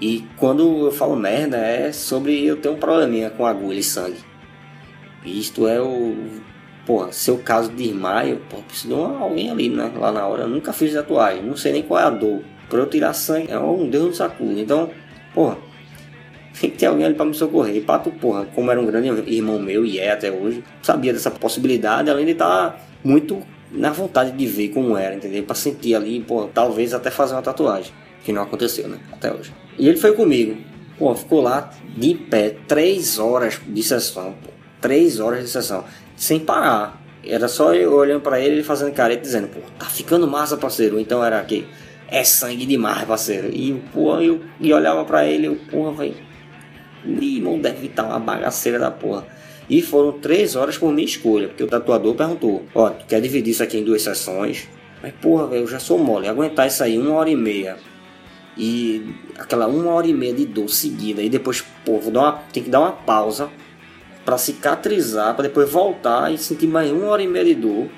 E 0.00 0.26
quando 0.36 0.86
eu 0.86 0.90
falo 0.90 1.14
merda 1.14 1.58
é 1.58 1.92
sobre 1.92 2.44
eu 2.44 2.56
ter 2.56 2.68
um 2.68 2.76
probleminha 2.76 3.30
com 3.30 3.46
agulha 3.46 3.78
e 3.78 3.84
sangue. 3.84 4.18
Isto 5.24 5.68
é 5.68 5.80
o. 5.80 6.16
Porra, 6.84 7.12
seu 7.12 7.38
caso 7.38 7.70
de 7.70 7.84
desmaio, 7.84 8.42
pô, 8.50 8.56
preciso 8.56 8.88
de 8.88 9.00
alguém 9.22 9.48
ali, 9.48 9.68
né? 9.68 9.92
Lá 9.96 10.10
na 10.10 10.26
hora. 10.26 10.42
Eu 10.42 10.48
nunca 10.48 10.72
fiz 10.72 10.92
tatuagem, 10.92 11.44
não 11.44 11.56
sei 11.56 11.70
nem 11.70 11.82
qual 11.82 12.00
é 12.00 12.04
a 12.04 12.10
dor. 12.10 12.42
Pra 12.68 12.80
eu 12.80 12.86
tirar 12.86 13.12
sangue, 13.12 13.52
é 13.52 13.58
um 13.58 13.88
Deus 13.88 14.06
no 14.06 14.14
sacudo. 14.14 14.58
Então, 14.58 14.90
porra, 15.32 15.56
tem 16.60 16.70
que 16.70 16.78
ter 16.78 16.86
alguém 16.86 17.06
ali 17.06 17.14
pra 17.14 17.24
me 17.24 17.34
socorrer. 17.34 17.76
E 17.76 17.80
Pato, 17.80 18.10
porra, 18.10 18.46
como 18.54 18.70
era 18.70 18.80
um 18.80 18.86
grande 18.86 19.08
irmão 19.32 19.58
meu 19.58 19.84
e 19.84 19.98
é 19.98 20.12
até 20.12 20.30
hoje, 20.30 20.62
sabia 20.82 21.12
dessa 21.12 21.30
possibilidade, 21.30 22.10
além 22.10 22.26
de 22.26 22.32
estar 22.32 22.70
tá 22.70 22.76
muito 23.02 23.42
na 23.70 23.90
vontade 23.90 24.32
de 24.32 24.46
ver 24.46 24.68
como 24.68 24.96
era, 24.96 25.14
entendeu? 25.14 25.42
Pra 25.42 25.54
sentir 25.54 25.94
ali, 25.94 26.20
pô, 26.20 26.48
talvez 26.52 26.92
até 26.92 27.10
fazer 27.10 27.34
uma 27.34 27.42
tatuagem. 27.42 27.92
Que 28.22 28.32
não 28.32 28.42
aconteceu, 28.42 28.86
né? 28.86 28.98
Até 29.12 29.32
hoje. 29.32 29.52
E 29.78 29.88
ele 29.88 29.98
foi 29.98 30.12
comigo. 30.12 30.56
Pô, 30.98 31.14
ficou 31.14 31.40
lá 31.40 31.70
de 31.96 32.14
pé, 32.14 32.54
três 32.68 33.18
horas 33.18 33.60
de 33.66 33.82
sessão, 33.82 34.34
pô. 34.42 34.50
Três 34.80 35.18
horas 35.20 35.44
de 35.44 35.50
sessão, 35.50 35.84
sem 36.16 36.38
parar. 36.38 37.00
Era 37.24 37.48
só 37.48 37.72
eu 37.72 37.92
olhando 37.92 38.20
para 38.20 38.40
ele 38.40 38.60
e 38.60 38.64
fazendo 38.64 38.92
careta 38.92 39.22
dizendo, 39.22 39.48
pô, 39.48 39.60
tá 39.78 39.86
ficando 39.86 40.26
massa, 40.26 40.56
parceiro. 40.56 40.98
Então 41.00 41.24
era 41.24 41.40
aqui, 41.40 41.66
é 42.08 42.22
sangue 42.24 42.66
demais, 42.66 43.04
parceiro. 43.04 43.48
E, 43.48 43.80
pô, 43.92 44.20
eu 44.20 44.40
e 44.60 44.72
olhava 44.72 45.04
para 45.04 45.24
ele, 45.24 45.46
eu, 45.46 45.56
porra, 45.70 45.92
velho. 45.92 46.31
Irmão, 47.04 47.58
deve 47.58 47.86
estar 47.86 48.04
uma 48.04 48.18
bagaceira 48.18 48.78
da 48.78 48.90
porra. 48.90 49.26
E 49.68 49.80
foram 49.80 50.12
três 50.12 50.56
horas 50.56 50.76
por 50.76 50.92
minha 50.92 51.04
escolha, 51.04 51.48
porque 51.48 51.62
o 51.62 51.66
tatuador 51.66 52.14
perguntou: 52.14 52.64
Ó, 52.74 52.90
tu 52.90 53.06
quer 53.06 53.20
dividir 53.20 53.52
isso 53.52 53.62
aqui 53.62 53.78
em 53.78 53.84
duas 53.84 54.02
sessões? 54.02 54.68
Mas 55.02 55.12
porra, 55.20 55.46
velho, 55.46 55.62
eu 55.62 55.66
já 55.66 55.78
sou 55.78 55.98
mole. 55.98 56.28
Aguentar 56.28 56.66
isso 56.66 56.82
aí 56.82 56.98
uma 56.98 57.14
hora 57.14 57.30
e 57.30 57.36
meia. 57.36 57.76
E 58.56 59.14
aquela 59.38 59.66
uma 59.66 59.90
hora 59.90 60.06
e 60.06 60.14
meia 60.14 60.32
de 60.32 60.44
dor 60.44 60.68
seguida. 60.68 61.22
E 61.22 61.28
depois, 61.28 61.64
pô, 61.84 61.98
vou 61.98 62.12
dar 62.12 62.20
uma, 62.20 62.32
tem 62.52 62.62
que 62.62 62.70
dar 62.70 62.80
uma 62.80 62.92
pausa 62.92 63.50
para 64.24 64.38
cicatrizar, 64.38 65.34
para 65.34 65.44
depois 65.44 65.68
voltar 65.68 66.32
e 66.32 66.38
sentir 66.38 66.66
mais 66.66 66.90
uma 66.90 67.06
hora 67.06 67.22
e 67.22 67.26
meia 67.26 67.44
de 67.44 67.54
dor. 67.54 67.88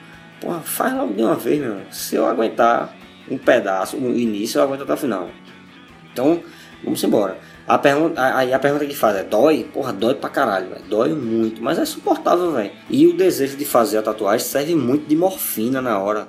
Porra, 0.41 0.61
faz 0.61 0.95
logo 0.95 1.13
de 1.13 1.23
uma 1.23 1.35
vez, 1.35 1.61
meu. 1.61 1.81
Se 1.91 2.17
eu 2.17 2.27
aguentar 2.27 2.95
um 3.31 3.37
pedaço, 3.37 3.97
o 3.97 4.17
início, 4.17 4.59
eu 4.59 4.63
aguento 4.63 4.83
até 4.83 4.95
o 4.95 4.97
final. 4.97 5.29
Então, 6.13 6.41
vamos 6.85 7.03
embora. 7.03 7.39
A 7.67 7.79
pergunta, 7.79 8.21
aí 8.37 8.53
a 8.53 8.59
pergunta 8.59 8.85
que 8.85 8.95
faz 8.95 9.17
é: 9.17 9.25
dói? 9.25 9.65
Porra, 9.73 9.93
dói 9.93 10.15
pra 10.15 10.29
caralho, 10.29 10.69
véio. 10.69 10.83
dói 10.89 11.15
muito, 11.15 11.63
mas 11.63 11.79
é 11.79 11.85
suportável, 11.85 12.53
velho. 12.53 12.71
E 12.91 13.07
o 13.07 13.17
desejo 13.17 13.57
de 13.57 13.65
fazer 13.65 13.99
a 13.99 14.03
tatuagem 14.03 14.47
serve 14.47 14.75
muito 14.75 15.07
de 15.07 15.17
morfina 15.17 15.81
na 15.81 15.99
hora. 15.99 16.29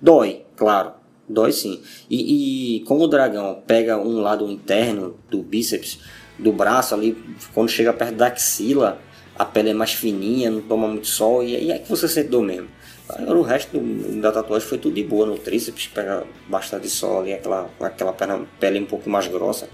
Dói, 0.00 0.44
claro, 0.54 0.92
dói 1.26 1.52
sim. 1.52 1.80
E, 2.10 2.76
e 2.76 2.80
como 2.80 3.04
o 3.04 3.08
dragão 3.08 3.62
pega 3.66 3.96
um 3.96 4.20
lado 4.20 4.50
interno 4.50 5.16
do 5.30 5.42
bíceps, 5.42 6.00
do 6.38 6.52
braço 6.52 6.94
ali, 6.94 7.16
quando 7.54 7.70
chega 7.70 7.94
perto 7.94 8.14
da 8.14 8.26
axila, 8.26 9.00
a 9.38 9.46
pele 9.46 9.70
é 9.70 9.74
mais 9.74 9.94
fininha, 9.94 10.50
não 10.50 10.60
toma 10.60 10.86
muito 10.86 11.06
sol, 11.06 11.42
e 11.42 11.56
aí 11.56 11.70
é 11.70 11.78
que 11.78 11.88
você 11.88 12.06
sente 12.06 12.28
dor 12.28 12.42
mesmo. 12.42 12.68
Agora 13.08 13.38
o 13.38 13.42
resto 13.42 13.78
da 14.20 14.30
tatuagem 14.30 14.68
foi 14.68 14.76
tudo 14.76 14.94
de 14.94 15.04
boa 15.04 15.24
no 15.24 15.38
tríceps, 15.38 15.86
pega 15.86 16.24
bastante 16.48 16.88
sol 16.90 17.20
ali, 17.20 17.32
aquela, 17.32 17.70
aquela 17.80 18.12
pele 18.12 18.80
um 18.80 18.84
pouco 18.84 19.08
mais 19.08 19.26
grossa 19.28 19.68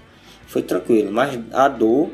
foi 0.47 0.61
tranquilo. 0.61 1.11
Mas 1.11 1.39
a 1.51 1.67
dor 1.67 2.11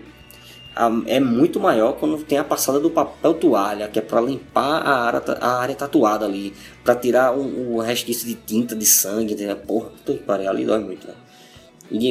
é 1.08 1.20
muito 1.20 1.60
maior 1.60 1.94
quando 1.94 2.24
tem 2.24 2.38
a 2.38 2.44
passada 2.44 2.80
do 2.80 2.90
papel 2.90 3.34
toalha, 3.34 3.88
que 3.90 4.00
é 4.00 4.02
para 4.02 4.22
limpar 4.22 4.82
a 4.82 5.04
área, 5.04 5.22
a 5.42 5.60
área 5.60 5.76
tatuada 5.76 6.26
ali, 6.26 6.54
para 6.84 6.96
tirar 6.96 7.36
o, 7.36 7.76
o 7.76 7.82
resquício 7.82 8.26
de 8.26 8.36
tinta, 8.36 8.76
de 8.76 8.86
sangue, 8.86 9.36
né? 9.36 9.56
porra, 9.56 9.90
puta 10.06 10.38
que 10.38 10.48
ali 10.48 10.66
dói 10.66 10.80
muito, 10.80 11.06
né? 11.06 11.14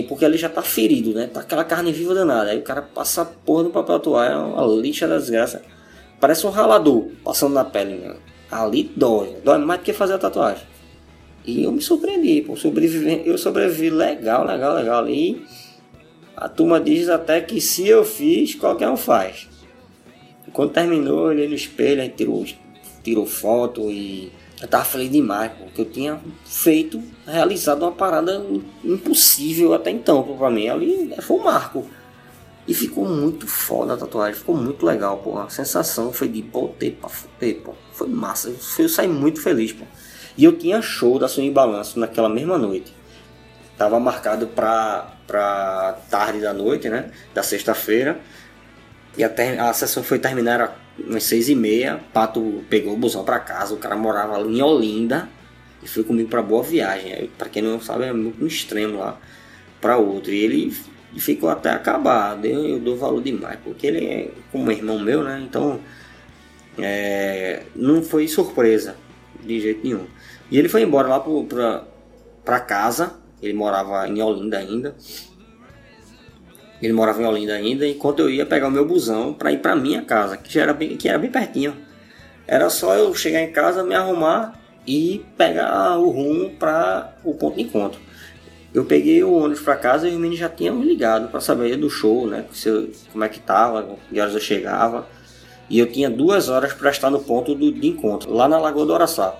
Porque 0.09 0.25
ali 0.25 0.37
já 0.37 0.49
tá 0.49 0.61
ferido, 0.61 1.15
né? 1.15 1.29
Tá 1.29 1.41
aquela 1.41 1.65
carne 1.65 1.93
viva 1.93 2.13
danada. 2.13 2.51
Aí 2.51 2.59
o 2.59 2.63
cara 2.63 2.83
passa 2.83 3.23
a 3.23 3.25
porra 3.25 3.63
no 3.63 3.71
papel 3.71 4.01
toalha, 4.01 4.33
é 4.33 4.37
uma 4.37 4.67
lixa 4.67 5.07
da 5.07 5.17
desgraça. 5.17 5.63
Parece 6.21 6.47
um 6.47 6.51
ralador 6.51 7.07
passando 7.25 7.55
na 7.55 7.65
pele, 7.65 7.95
né? 7.95 8.17
Ali 8.51 8.91
dói, 8.97 9.37
dói 9.45 9.59
mais 9.59 9.81
do 9.81 9.85
que 9.85 9.93
fazer 9.93 10.15
a 10.15 10.19
tatuagem. 10.19 10.65
E 11.47 11.65
eu 11.65 11.73
me 11.73 11.81
surpreendi, 11.81 12.43
pô, 12.43 12.57
sobrevivi, 12.57 13.23
eu 13.25 13.39
sobrevivi 13.39 13.89
legal, 13.89 14.45
legal, 14.45 14.75
legal 14.75 14.99
ali. 14.99 15.47
A 16.41 16.49
turma 16.49 16.81
diz 16.81 17.09
até 17.09 17.41
que 17.41 17.61
se 17.61 17.89
eu 17.89 18.05
fiz, 18.05 18.55
qualquer 18.55 18.89
um 18.89 18.97
faz. 18.97 19.49
Quando 20.53 20.71
terminou, 20.71 21.19
eu 21.19 21.31
olhei 21.31 21.49
no 21.49 21.55
espelho, 21.55 22.09
tirou, 22.11 22.47
tirou 23.03 23.27
foto 23.27 23.91
e 23.91 24.31
eu 24.63 24.69
tava 24.69 24.85
feliz 24.85 25.11
demais, 25.11 25.51
porque 25.59 25.81
eu 25.81 25.85
tinha 25.87 26.21
feito, 26.45 27.03
realizado 27.27 27.83
uma 27.83 27.91
parada 27.91 28.41
impossível 28.85 29.75
até 29.75 29.91
então 29.91 30.23
pra 30.23 30.49
mim. 30.49 30.69
Ali 30.69 31.13
foi 31.21 31.39
um 31.39 31.43
marco. 31.43 31.85
E 32.69 32.73
ficou 32.73 33.05
muito 33.05 33.49
foda 33.49 33.95
a 33.95 33.97
tatuagem, 33.97 34.39
ficou 34.39 34.57
muito 34.57 34.87
legal, 34.87 35.19
pô. 35.19 35.39
A 35.39 35.51
sensação 35.51 36.13
foi 36.13 36.29
de 36.29 36.41
botei 36.41 36.93
pra 36.93 37.09
fuder, 37.09 37.63
pô. 37.63 37.75
Foi 37.93 38.07
massa, 38.07 38.55
eu 38.79 38.89
saí 38.89 39.09
muito 39.09 39.43
feliz, 39.43 39.73
pô. 39.73 39.85
E 40.37 40.45
eu 40.45 40.57
tinha 40.57 40.81
show 40.81 41.19
da 41.19 41.27
Swing 41.27 41.51
Balanço 41.51 41.99
naquela 41.99 42.29
mesma 42.29 42.57
noite. 42.57 42.97
Tava 43.79 44.01
marcado 44.01 44.49
para 44.49 45.99
tarde 46.11 46.41
da 46.41 46.53
noite, 46.53 46.89
né? 46.89 47.13
Da 47.33 47.45
sexta-feira. 47.45 48.19
E 49.17 49.23
até 49.23 49.59
a 49.59 49.73
sessão 49.73 50.03
foi 50.03 50.19
terminar 50.19 50.77
às 51.15 51.23
seis 51.23 51.49
e 51.49 51.55
meia. 51.55 52.01
Pato 52.13 52.65
pegou 52.69 52.95
o 52.95 52.97
busão 52.97 53.25
para 53.25 53.39
casa. 53.39 53.73
O 53.75 53.77
cara 53.77 53.95
morava 53.95 54.35
ali 54.35 54.59
em 54.59 54.63
Olinda 54.63 55.29
e 55.81 55.89
foi 55.89 56.03
comigo 56.03 56.29
para 56.29 56.43
Boa 56.43 56.65
Viagem. 56.65 57.31
Para 57.39 57.49
quem 57.49 57.63
não 57.63 57.81
sabe, 57.81 58.05
é 58.05 58.13
muito 58.13 58.43
um 58.43 58.49
extremo 58.49 58.99
lá 58.99 59.17
para 59.81 59.97
outro. 59.97 60.33
E 60.33 60.41
ele 60.41 60.77
ficou 61.17 61.49
até 61.49 61.71
acabado. 61.71 62.47
Eu, 62.47 62.67
eu 62.67 62.81
dou 62.81 62.97
valor 62.97 63.23
demais, 63.23 63.61
porque 63.63 63.87
ele 63.87 64.05
é 64.05 64.31
como 64.51 64.73
irmão 64.73 64.99
meu, 64.99 65.23
né? 65.23 65.41
Então 65.41 65.81
é, 66.77 67.63
não 67.77 68.03
foi 68.03 68.27
surpresa 68.27 68.97
de 69.41 69.61
jeito 69.61 69.85
nenhum. 69.85 70.07
E 70.51 70.59
ele 70.59 70.69
foi 70.69 70.83
embora 70.83 71.07
lá 71.07 71.25
para 72.45 72.61
casa 72.61 73.18
ele 73.43 73.55
morava 73.55 74.07
em 74.09 74.21
Olinda 74.23 74.59
ainda. 74.59 74.95
Ele 76.81 76.93
morava 76.93 77.21
em 77.21 77.27
Olinda 77.27 77.55
ainda, 77.55 77.87
enquanto 77.87 78.21
eu 78.21 78.31
ia 78.31 78.47
pegar 78.47 78.69
o 78.69 78.71
meu 78.71 78.87
busão 78.87 79.33
para 79.33 79.53
ir 79.53 79.59
para 79.59 79.75
minha 79.75 80.03
casa, 80.03 80.37
que 80.37 80.53
já 80.53 80.63
era 80.63 80.73
bem, 80.73 80.97
que 80.97 81.09
era 81.09 81.19
bem 81.19 81.31
pertinho. 81.31 81.77
Era 82.47 82.71
só 82.71 82.95
eu 82.95 83.15
chegar 83.15 83.43
em 83.43 83.53
casa, 83.53 83.83
me 83.83 83.95
arrumar 83.95 84.59
e 84.87 85.25
pegar 85.37 85.99
o 85.99 86.09
rumo 86.09 86.51
para 86.51 87.13
o 87.25 87.35
ponto 87.35 87.57
de 87.57 87.63
encontro. 87.63 88.01
Eu 88.73 88.85
peguei 88.85 89.23
o 89.25 89.33
ônibus 89.33 89.61
para 89.61 89.77
casa 89.77 90.09
e 90.09 90.13
os 90.13 90.17
meninos 90.17 90.39
já 90.39 90.49
tinham 90.49 90.75
me 90.75 90.85
ligado 90.85 91.29
para 91.29 91.41
saber 91.41 91.77
do 91.77 91.91
show, 91.91 92.27
né? 92.27 92.45
Eu, 92.65 92.91
como 93.13 93.25
é 93.25 93.29
que 93.29 93.41
tava, 93.41 93.97
que 94.09 94.21
horas 94.21 94.35
eu 94.35 94.41
chegava. 94.41 95.07
E 95.69 95.79
eu 95.79 95.91
tinha 95.91 96.09
duas 96.09 96.49
horas 96.49 96.73
para 96.73 96.91
estar 96.91 97.11
no 97.11 97.21
ponto 97.21 97.55
do, 97.55 97.73
de 97.73 97.89
encontro, 97.89 98.33
lá 98.33 98.49
na 98.49 98.59
Lagoa 98.59 98.87
do 98.87 98.95
Araçá. 98.95 99.37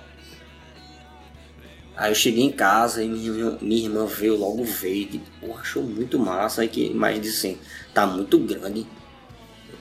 Aí 1.99 2.11
eu 2.11 2.15
cheguei 2.15 2.45
em 2.45 2.51
casa 2.51 3.03
e 3.03 3.09
minha, 3.09 3.57
minha 3.59 3.83
irmã 3.83 4.05
veio 4.05 4.37
logo 4.37 4.63
ver, 4.63 5.09
e, 5.11 5.21
porra, 5.41 5.59
achou 5.59 5.83
muito 5.83 6.17
massa, 6.17 6.61
aí 6.61 6.69
que, 6.69 6.93
mas 6.93 7.19
disse 7.19 7.47
assim, 7.47 7.57
tá 7.93 8.07
muito 8.07 8.39
grande. 8.39 8.87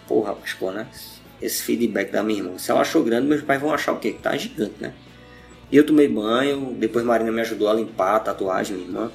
Porra, 0.08 0.34
Pascoal, 0.34 0.72
né? 0.72 0.88
Esse 1.40 1.62
feedback 1.62 2.10
da 2.10 2.24
minha 2.24 2.40
irmã. 2.40 2.58
Se 2.58 2.72
ela 2.72 2.80
achou 2.80 3.04
grande, 3.04 3.28
meus 3.28 3.42
pais 3.42 3.60
vão 3.60 3.72
achar 3.72 3.92
o 3.92 4.00
quê? 4.00 4.10
Que 4.10 4.18
tá 4.18 4.36
gigante, 4.36 4.74
né? 4.80 4.94
E 5.70 5.76
eu 5.76 5.86
tomei 5.86 6.08
banho, 6.08 6.74
depois 6.76 7.04
Marina 7.04 7.30
me 7.30 7.40
ajudou 7.40 7.68
a 7.68 7.74
limpar 7.74 8.16
a 8.16 8.20
tatuagem, 8.20 8.76
minha 8.76 8.88
irmã, 8.88 9.12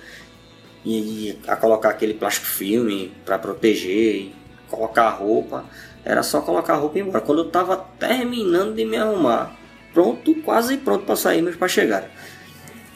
e, 0.86 0.98
e 1.28 1.40
a 1.46 1.58
colocar 1.58 1.90
aquele 1.90 2.14
plástico 2.14 2.46
filme 2.46 3.12
para 3.26 3.38
proteger, 3.38 4.32
colocar 4.70 5.08
a 5.08 5.10
roupa. 5.10 5.66
Era 6.06 6.24
só 6.24 6.40
colocar 6.40 6.76
a 6.76 6.78
roupa 6.78 6.98
e 6.98 7.02
ir 7.02 7.04
embora. 7.04 7.20
Quando 7.20 7.40
eu 7.40 7.50
tava 7.50 7.76
terminando 8.00 8.74
de 8.74 8.86
me 8.86 8.96
arrumar, 8.96 9.58
pronto, 9.94 10.34
quase 10.36 10.78
pronto 10.78 11.04
para 11.04 11.18
sair, 11.18 11.42
meus 11.42 11.58
pais 11.58 11.74
chegaram. 11.74 12.08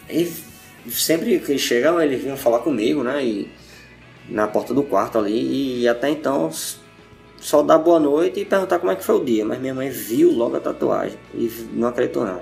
E 0.09 0.31
sempre 0.89 1.39
que 1.39 1.51
eles 1.51 1.61
chegavam, 1.61 2.01
eles 2.01 2.21
vinham 2.21 2.37
falar 2.37 2.59
comigo, 2.59 3.03
né? 3.03 3.23
E 3.23 3.51
na 4.29 4.47
porta 4.47 4.73
do 4.73 4.83
quarto 4.83 5.17
ali. 5.17 5.81
E 5.81 5.87
até 5.87 6.09
então 6.09 6.51
só 7.39 7.61
dar 7.61 7.77
boa 7.77 7.99
noite 7.99 8.39
e 8.39 8.45
perguntar 8.45 8.79
como 8.79 8.91
é 8.91 8.95
que 8.95 9.03
foi 9.03 9.15
o 9.15 9.23
dia. 9.23 9.45
Mas 9.45 9.59
minha 9.59 9.73
mãe 9.73 9.89
viu 9.89 10.31
logo 10.31 10.55
a 10.55 10.59
tatuagem 10.59 11.17
e 11.33 11.49
não 11.73 11.87
acreditou 11.87 12.25
não. 12.25 12.41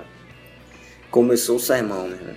Começou 1.10 1.56
o 1.56 1.60
sermão, 1.60 2.08
né? 2.08 2.36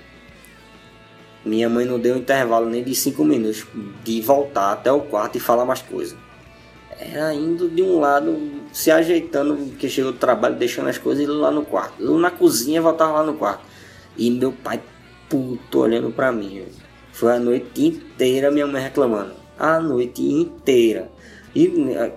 Minha 1.46 1.70
mãe 1.70 1.86
não 1.86 1.98
deu 1.98 2.18
intervalo 2.18 2.70
nem 2.70 2.84
de 2.84 2.94
5 2.94 3.24
minutos 3.24 3.66
de 4.04 4.22
voltar 4.22 4.74
até 4.74 4.92
o 4.92 5.02
quarto 5.02 5.38
e 5.38 5.40
falar 5.40 5.66
mais 5.66 5.82
coisas. 5.82 6.18
Era 7.00 7.34
indo 7.34 7.70
de 7.70 7.82
um 7.82 7.98
lado, 8.00 8.38
se 8.74 8.92
ajeitando, 8.92 9.56
que 9.78 9.88
chegou 9.88 10.12
do 10.12 10.18
trabalho, 10.18 10.56
deixando 10.56 10.90
as 10.90 10.98
coisas 10.98 11.24
e 11.24 11.28
lá 11.28 11.50
no 11.50 11.64
quarto. 11.64 12.04
Eu 12.04 12.18
na 12.18 12.30
cozinha 12.30 12.82
voltava 12.82 13.14
lá 13.14 13.24
no 13.24 13.36
quarto. 13.36 13.64
E 14.18 14.30
meu 14.30 14.52
pai 14.52 14.82
puto 15.30 15.80
olhando 15.80 16.12
pra 16.12 16.32
mim. 16.32 16.64
Foi 17.14 17.36
a 17.36 17.40
noite 17.40 17.86
inteira 17.86 18.50
minha 18.50 18.66
mãe 18.66 18.82
reclamando. 18.82 19.34
A 19.58 19.80
noite 19.80 20.22
inteira. 20.22 21.10
E 21.54 21.68
né, 21.68 22.12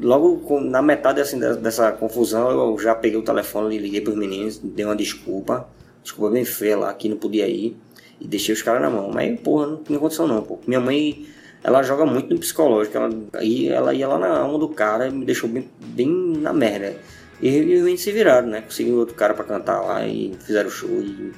logo 0.00 0.60
na 0.60 0.82
metade 0.82 1.20
assim, 1.20 1.38
dessa 1.38 1.92
confusão 1.92 2.50
eu 2.50 2.78
já 2.78 2.94
peguei 2.94 3.18
o 3.18 3.22
telefone 3.22 3.76
e 3.76 3.78
liguei 3.78 4.00
pros 4.00 4.16
meninos, 4.16 4.58
dei 4.58 4.84
uma 4.84 4.96
desculpa. 4.96 5.68
Desculpa 6.02 6.32
bem 6.32 6.44
feia 6.44 6.76
lá, 6.76 6.92
que 6.92 7.08
não 7.08 7.16
podia 7.16 7.48
ir. 7.48 7.76
E 8.20 8.26
deixei 8.26 8.54
os 8.54 8.62
caras 8.62 8.82
na 8.82 8.90
mão. 8.90 9.10
Mas, 9.10 9.40
porra, 9.40 9.66
não 9.66 9.76
tinha 9.78 9.98
condição 9.98 10.26
não, 10.26 10.42
pô. 10.42 10.58
Minha 10.66 10.80
mãe, 10.80 11.26
ela 11.62 11.82
joga 11.82 12.04
muito 12.04 12.32
no 12.32 12.38
psicológico. 12.38 12.96
Ela, 12.96 13.10
aí 13.32 13.68
ela 13.68 13.94
ia 13.94 14.06
lá 14.06 14.18
na 14.18 14.38
alma 14.38 14.58
do 14.58 14.68
cara 14.68 15.10
me 15.10 15.24
deixou 15.24 15.48
bem, 15.48 15.68
bem 15.80 16.08
na 16.08 16.52
merda. 16.52 16.94
E 17.40 17.48
eles 17.48 18.00
se 18.00 18.12
viraram, 18.12 18.48
né? 18.48 18.60
Conseguiram 18.60 18.98
outro 18.98 19.14
cara 19.14 19.34
para 19.34 19.44
cantar 19.44 19.80
lá 19.80 20.06
e 20.06 20.34
fizeram 20.44 20.70
show. 20.70 20.90
E 20.90 21.32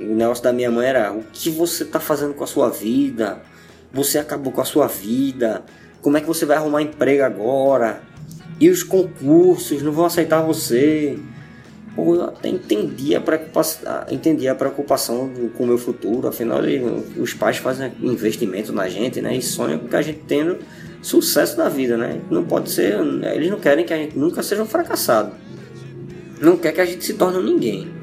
o 0.00 0.14
negócio 0.14 0.42
da 0.42 0.52
minha 0.52 0.70
mãe 0.70 0.86
era: 0.86 1.12
o 1.12 1.22
que 1.32 1.50
você 1.50 1.82
está 1.82 2.00
fazendo 2.00 2.34
com 2.34 2.44
a 2.44 2.46
sua 2.46 2.68
vida? 2.68 3.42
Você 3.92 4.18
acabou 4.18 4.52
com 4.52 4.60
a 4.60 4.64
sua 4.64 4.86
vida? 4.86 5.62
Como 6.00 6.16
é 6.16 6.20
que 6.20 6.26
você 6.26 6.46
vai 6.46 6.56
arrumar 6.56 6.82
emprego 6.82 7.22
agora? 7.22 8.00
E 8.58 8.68
os 8.70 8.82
concursos 8.82 9.82
não 9.82 9.92
vão 9.92 10.06
aceitar 10.06 10.40
você? 10.42 11.18
Pô, 11.94 12.14
eu 12.14 12.24
até 12.24 12.48
entendi 12.48 13.14
a 13.14 13.20
preocupação, 13.20 13.84
entendi 14.10 14.48
a 14.48 14.54
preocupação 14.54 15.30
com 15.56 15.64
o 15.64 15.66
meu 15.66 15.76
futuro. 15.76 16.26
Afinal, 16.26 16.60
os 17.18 17.34
pais 17.34 17.58
fazem 17.58 17.92
investimento 18.00 18.72
na 18.72 18.88
gente, 18.88 19.20
né? 19.20 19.36
E 19.36 19.42
sonham 19.42 19.78
com 19.78 19.94
a 19.94 20.00
gente 20.00 20.20
tendo 20.26 20.58
sucesso 21.02 21.58
na 21.58 21.68
vida, 21.68 21.96
né? 21.98 22.20
Não 22.30 22.44
pode 22.44 22.70
ser. 22.70 22.96
Eles 23.34 23.50
não 23.50 23.60
querem 23.60 23.84
que 23.84 23.92
a 23.92 23.96
gente 23.98 24.18
nunca 24.18 24.42
seja 24.42 24.62
um 24.62 24.66
fracassado. 24.66 25.32
Não 26.40 26.56
quer 26.56 26.72
que 26.72 26.80
a 26.80 26.86
gente 26.86 27.04
se 27.04 27.14
torne 27.14 27.42
ninguém. 27.42 28.01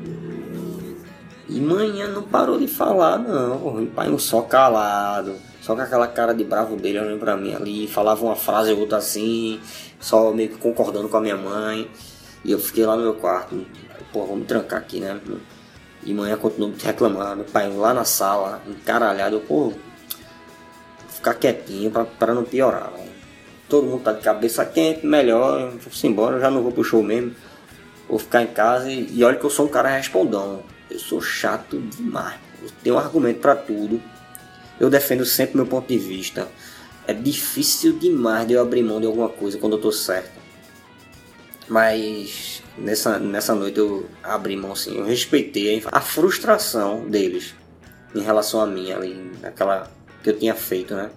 E 1.49 1.59
manhã 1.59 2.07
não 2.07 2.21
parou 2.21 2.59
de 2.59 2.67
falar, 2.67 3.17
não. 3.17 3.83
O 3.83 3.87
pai 3.87 4.07
só 4.19 4.41
calado. 4.43 5.35
Só 5.61 5.75
com 5.75 5.81
aquela 5.81 6.07
cara 6.07 6.33
de 6.33 6.43
bravo 6.43 6.75
dele 6.75 6.99
olhando 6.99 7.19
pra 7.19 7.35
mim 7.35 7.53
ali, 7.53 7.87
falava 7.87 8.23
uma 8.23 8.35
frase 8.35 8.71
ou 8.71 8.79
outra 8.79 8.97
assim, 8.97 9.59
só 9.99 10.31
meio 10.31 10.49
que 10.49 10.57
concordando 10.57 11.09
com 11.09 11.17
a 11.17 11.21
minha 11.21 11.35
mãe. 11.35 11.89
E 12.45 12.51
eu 12.51 12.59
fiquei 12.59 12.85
lá 12.85 12.95
no 12.95 13.03
meu 13.03 13.15
quarto, 13.15 13.65
pô, 14.13 14.25
vamos 14.25 14.47
trancar 14.47 14.79
aqui, 14.79 14.99
né? 14.99 15.19
E 16.03 16.13
manhã 16.13 16.37
continuou 16.37 16.73
reclamando, 16.81 17.43
pai 17.43 17.69
lá 17.69 17.93
na 17.93 18.05
sala, 18.05 18.61
encaralhado, 18.65 19.35
eu, 19.35 19.41
pô, 19.41 19.73
ficar 21.09 21.33
quietinho 21.33 21.91
pra, 21.91 22.05
pra 22.05 22.33
não 22.33 22.45
piorar, 22.45 22.91
né? 22.91 23.07
Todo 23.67 23.85
mundo 23.85 24.03
tá 24.03 24.13
de 24.13 24.21
cabeça 24.21 24.65
quente, 24.65 25.05
melhor, 25.05 25.69
vou 25.71 26.09
embora, 26.09 26.39
já 26.39 26.49
não 26.49 26.63
vou 26.63 26.71
pro 26.71 26.83
show 26.83 27.03
mesmo. 27.03 27.35
Vou 28.07 28.17
ficar 28.17 28.41
em 28.41 28.47
casa 28.47 28.89
e, 28.89 29.07
e 29.11 29.23
olha 29.23 29.37
que 29.37 29.45
eu 29.45 29.49
sou 29.49 29.65
um 29.65 29.69
cara 29.69 29.89
respondão. 29.89 30.63
Eu 30.89 30.99
sou 30.99 31.21
chato 31.21 31.79
demais. 31.79 32.39
Eu 32.61 32.69
tenho 32.83 32.95
um 32.95 32.99
argumento 32.99 33.39
para 33.39 33.55
tudo. 33.55 34.01
Eu 34.79 34.89
defendo 34.89 35.25
sempre 35.25 35.57
meu 35.57 35.65
ponto 35.65 35.87
de 35.87 35.97
vista. 35.97 36.47
É 37.07 37.13
difícil 37.13 37.97
demais 37.97 38.47
de 38.47 38.53
eu 38.53 38.61
abrir 38.61 38.83
mão 38.83 38.99
de 38.99 39.05
alguma 39.05 39.29
coisa 39.29 39.57
quando 39.57 39.73
eu 39.73 39.81
tô 39.81 39.91
certo. 39.91 40.39
Mas 41.67 42.63
nessa, 42.77 43.19
nessa 43.19 43.53
noite 43.53 43.77
eu 43.77 44.09
abri 44.23 44.55
mão 44.55 44.71
assim. 44.71 44.97
Eu 44.97 45.05
respeitei 45.05 45.83
a 45.91 46.01
frustração 46.01 47.07
deles 47.07 47.53
em 48.15 48.21
relação 48.21 48.59
a 48.61 48.65
mim 48.65 48.91
ali, 48.91 49.31
naquela 49.41 49.89
que 50.23 50.29
eu 50.29 50.37
tinha 50.37 50.55
feito, 50.55 50.95
né? 50.95 51.11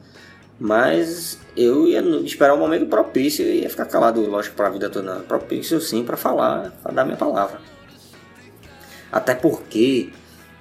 Mas 0.61 1.39
eu 1.57 1.89
ia 1.89 2.01
esperar 2.25 2.55
um 2.55 2.59
momento 2.59 2.87
propício 2.87 3.45
e 3.45 3.63
ia 3.63 3.71
ficar 3.71 3.87
calado, 3.87 4.21
lógico, 4.21 4.55
para 4.55 4.69
a 4.69 4.71
vida 4.71 4.91
toda. 4.91 5.17
Propício 5.21 5.81
sim 5.81 6.05
para 6.05 6.17
falar, 6.17 6.71
para 6.83 6.93
dar 6.93 7.05
minha 7.05 7.17
palavra. 7.17 7.61
Até 9.13 9.35
porque 9.35 10.11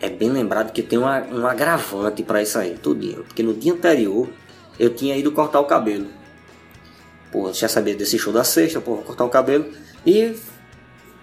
é 0.01 0.09
bem 0.09 0.29
lembrado 0.29 0.73
que 0.73 0.83
tem 0.83 0.99
uma, 0.99 1.21
um 1.31 1.47
agravante 1.47 2.21
para 2.21 2.41
isso 2.41 2.59
aí, 2.59 2.77
tudinho. 2.77 3.23
Porque 3.23 3.41
no 3.41 3.53
dia 3.53 3.71
anterior 3.71 4.27
eu 4.77 4.93
tinha 4.93 5.15
ido 5.15 5.31
cortar 5.31 5.61
o 5.61 5.65
cabelo. 5.65 6.07
Pô, 7.31 7.51
já 7.53 7.69
sabia 7.69 7.95
desse 7.95 8.19
show 8.19 8.33
da 8.33 8.43
sexta, 8.43 8.81
pô, 8.81 8.95
vou 8.95 9.03
cortar 9.03 9.23
o 9.23 9.29
cabelo. 9.29 9.65
E 10.05 10.35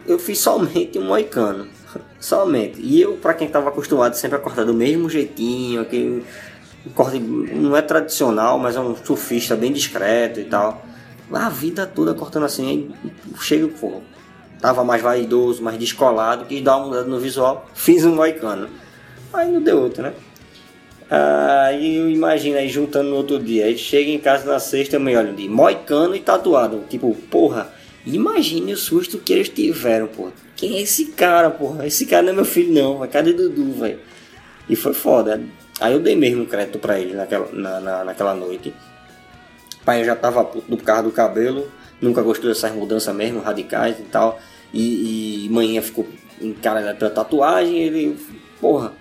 eu 0.06 0.18
fiz 0.18 0.38
somente 0.38 0.98
um 0.98 1.04
moicano. 1.04 1.68
somente. 2.18 2.80
E 2.80 3.00
eu, 3.00 3.14
para 3.16 3.34
quem 3.34 3.46
estava 3.46 3.68
acostumado 3.68 4.14
sempre 4.14 4.36
a 4.36 4.40
cortar 4.40 4.64
do 4.64 4.74
mesmo 4.74 5.08
jeitinho, 5.08 5.80
aquele 5.80 6.24
corte 6.94 7.18
não 7.18 7.76
é 7.76 7.82
tradicional, 7.82 8.58
mas 8.58 8.76
é 8.76 8.80
um 8.80 8.96
surfista 8.96 9.56
bem 9.56 9.72
discreto 9.72 10.40
e 10.40 10.44
tal. 10.44 10.84
A 11.32 11.48
vida 11.50 11.86
toda 11.86 12.14
cortando 12.14 12.44
assim, 12.44 12.90
chega, 13.40 13.68
pô, 13.68 14.00
tava 14.60 14.84
mais 14.84 15.02
vaidoso, 15.02 15.62
mais 15.62 15.78
descolado, 15.78 16.44
quis 16.44 16.62
dar 16.62 16.76
uma 16.76 16.86
mudada 16.86 17.06
no 17.06 17.18
visual, 17.18 17.68
fiz 17.74 18.04
um 18.04 18.14
moicano. 18.14 18.68
Aí 19.32 19.50
não 19.50 19.62
deu 19.62 19.80
outro, 19.80 20.02
né? 20.02 20.12
Aí 21.10 21.96
eu 21.96 22.10
imagino 22.10 22.58
aí 22.58 22.68
juntando 22.68 23.08
no 23.08 23.16
outro 23.16 23.38
dia, 23.38 23.64
aí 23.64 23.78
chega 23.78 24.10
em 24.10 24.18
casa 24.18 24.50
na 24.50 24.58
sexta, 24.58 24.98
me 24.98 25.16
olha 25.16 25.32
de 25.32 25.48
moicano 25.48 26.14
e 26.14 26.20
tatuado. 26.20 26.84
Tipo, 26.88 27.14
porra, 27.30 27.72
imagine 28.04 28.72
o 28.72 28.76
susto 28.76 29.18
que 29.18 29.32
eles 29.32 29.48
tiveram, 29.48 30.06
pô. 30.06 30.28
Quem 30.54 30.76
é 30.76 30.82
esse 30.82 31.06
cara, 31.06 31.50
porra? 31.50 31.86
Esse 31.86 32.04
cara 32.04 32.24
não 32.24 32.32
é 32.32 32.36
meu 32.36 32.44
filho, 32.44 32.72
não, 32.72 32.98
vai. 32.98 33.08
Cadê 33.08 33.32
Dudu, 33.32 33.72
velho? 33.72 34.00
E 34.68 34.76
foi 34.76 34.92
foda. 34.92 35.40
Aí 35.80 35.92
eu 35.92 36.00
dei 36.00 36.16
mesmo 36.16 36.44
crédito 36.44 36.78
para 36.78 36.98
ele 36.98 37.14
naquela, 37.14 37.48
na, 37.52 37.80
na, 37.80 38.04
naquela 38.04 38.34
noite. 38.34 38.74
O 39.80 39.84
pai 39.84 40.04
já 40.04 40.16
tava 40.16 40.44
puto 40.44 40.68
do 40.68 40.76
carro 40.76 41.04
do 41.04 41.10
cabelo, 41.10 41.70
nunca 42.00 42.22
gostou 42.22 42.48
dessas 42.48 42.72
mudanças 42.72 43.14
mesmo, 43.14 43.40
radicais 43.40 43.98
e 43.98 44.04
tal. 44.04 44.40
E, 44.72 45.46
e 45.46 45.48
manhã 45.50 45.80
ficou 45.80 46.06
encaralhado 46.40 46.98
pela 46.98 47.10
tatuagem. 47.10 47.78
ele, 47.78 48.18
porra, 48.60 48.92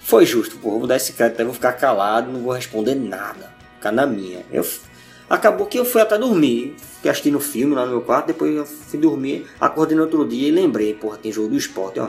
foi 0.00 0.26
justo, 0.26 0.56
porra, 0.58 0.78
vou 0.78 0.86
dar 0.86 0.96
esse 0.96 1.12
crédito, 1.12 1.44
vou 1.44 1.54
ficar 1.54 1.72
calado, 1.74 2.32
não 2.32 2.40
vou 2.40 2.52
responder 2.52 2.94
nada, 2.94 3.52
ficar 3.76 3.92
na 3.92 4.06
minha. 4.06 4.44
Eu, 4.50 4.66
acabou 5.28 5.66
que 5.66 5.78
eu 5.78 5.84
fui 5.84 6.00
até 6.00 6.18
dormir, 6.18 6.74
fiquei 6.96 7.10
assistindo 7.10 7.38
filme 7.38 7.74
lá 7.74 7.84
no 7.84 7.92
meu 7.92 8.02
quarto, 8.02 8.26
depois 8.26 8.54
eu 8.54 8.66
fui 8.66 8.98
dormir, 8.98 9.46
acordei 9.60 9.96
no 9.96 10.02
outro 10.02 10.26
dia 10.26 10.48
e 10.48 10.50
lembrei, 10.50 10.94
porra, 10.94 11.16
tem 11.16 11.30
jogo 11.30 11.48
do 11.48 11.56
esporte, 11.56 12.00
ó. 12.00 12.08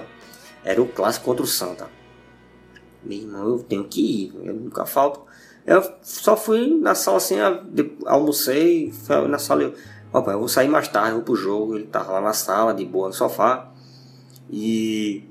Era 0.64 0.82
o 0.82 0.88
clássico 0.88 1.26
contra 1.26 1.44
o 1.44 1.48
Santa. 1.48 1.90
Meu 3.04 3.18
irmão, 3.18 3.48
eu 3.48 3.60
tenho 3.60 3.84
que 3.84 4.02
ir, 4.02 4.34
eu 4.44 4.54
nunca 4.54 4.86
falto. 4.86 5.22
Eu 5.66 5.84
só 6.02 6.36
fui 6.36 6.80
na 6.80 6.96
sala 6.96 7.18
assim, 7.18 7.36
almocei, 8.06 8.92
na 9.30 9.38
sala, 9.38 9.64
eu, 9.64 9.74
opa, 10.14 10.32
eu 10.32 10.40
vou 10.40 10.48
sair 10.48 10.68
mais 10.68 10.88
tarde, 10.88 11.14
vou 11.14 11.24
pro 11.24 11.36
jogo. 11.36 11.76
Ele 11.76 11.88
tava 11.88 12.14
lá 12.14 12.22
na 12.22 12.34
sala, 12.34 12.74
de 12.74 12.86
boa, 12.86 13.08
no 13.08 13.14
sofá. 13.14 13.72
E, 14.50 15.24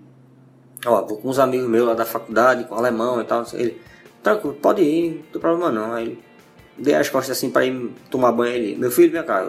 ó, 0.86 1.04
vou 1.04 1.18
com 1.18 1.28
uns 1.28 1.38
amigos 1.38 1.68
meus 1.68 1.86
lá 1.86 1.94
da 1.94 2.04
faculdade, 2.04 2.64
com 2.64 2.74
alemão 2.74 3.20
e 3.20 3.24
tal. 3.24 3.44
Ele, 3.52 3.80
tranquilo, 4.22 4.54
pode 4.54 4.82
ir, 4.82 5.16
não 5.16 5.22
tem 5.32 5.40
problema 5.40 5.70
não. 5.70 5.92
Aí 5.92 6.06
ele, 6.06 6.24
dei 6.78 6.94
as 6.94 7.08
costas 7.08 7.36
assim 7.36 7.50
pra 7.50 7.64
ir 7.64 7.92
tomar 8.10 8.32
banho. 8.32 8.54
Ele, 8.54 8.76
meu 8.76 8.90
filho, 8.90 9.12
vem 9.12 9.22
cá, 9.22 9.46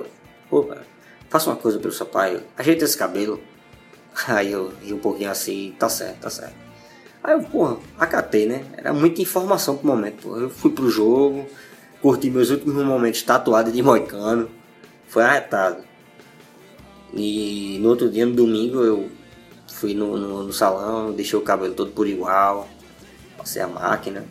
eu, 0.51 0.63
cara, 0.63 0.85
faça 1.29 1.49
uma 1.49 1.55
coisa 1.55 1.79
pelo 1.79 1.93
seu 1.93 2.05
pai, 2.05 2.43
ajeita 2.57 2.83
esse 2.85 2.97
cabelo. 2.97 3.39
Aí 4.27 4.51
eu 4.51 4.73
ri 4.81 4.93
um 4.93 4.99
pouquinho 4.99 5.31
assim, 5.31 5.73
tá 5.79 5.87
certo, 5.87 6.19
tá 6.19 6.29
certo. 6.29 6.55
Aí 7.23 7.33
eu, 7.33 7.43
porra, 7.43 7.77
acatei, 7.99 8.47
né? 8.47 8.65
Era 8.75 8.93
muita 8.93 9.21
informação 9.21 9.77
pro 9.77 9.87
momento, 9.87 10.23
porra. 10.23 10.41
Eu 10.41 10.49
fui 10.49 10.71
pro 10.71 10.89
jogo, 10.89 11.45
curti 12.01 12.29
meus 12.29 12.49
últimos 12.49 12.83
momentos 12.83 13.21
tatuado 13.21 13.71
de 13.71 13.81
moicano. 13.81 14.49
Foi 15.11 15.23
arretado. 15.23 15.83
E 17.13 17.77
no 17.81 17.89
outro 17.89 18.09
dia, 18.09 18.25
no 18.25 18.33
domingo, 18.33 18.81
eu 18.81 19.11
fui 19.67 19.93
no, 19.93 20.15
no, 20.15 20.43
no 20.43 20.53
salão, 20.53 21.11
deixei 21.11 21.37
o 21.37 21.41
cabelo 21.41 21.73
todo 21.73 21.91
por 21.91 22.07
igual, 22.07 22.65
passei 23.37 23.61
a 23.61 23.67
máquina. 23.67 24.23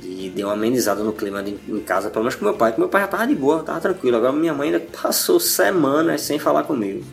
E 0.00 0.32
dei 0.34 0.42
uma 0.42 0.54
amenizada 0.54 1.04
no 1.04 1.12
clima 1.12 1.42
de, 1.42 1.58
em 1.68 1.80
casa, 1.80 2.08
pelo 2.08 2.24
menos 2.24 2.36
com 2.36 2.46
meu 2.46 2.54
pai, 2.54 2.72
que 2.72 2.80
meu 2.80 2.88
pai 2.88 3.02
já 3.02 3.08
tava 3.08 3.26
de 3.26 3.34
boa, 3.34 3.62
tava 3.62 3.78
tranquilo. 3.78 4.16
Agora 4.16 4.32
minha 4.32 4.54
mãe 4.54 4.72
ainda 4.72 4.80
passou 4.80 5.38
semanas 5.38 6.22
sem 6.22 6.38
falar 6.38 6.62
comigo, 6.62 7.04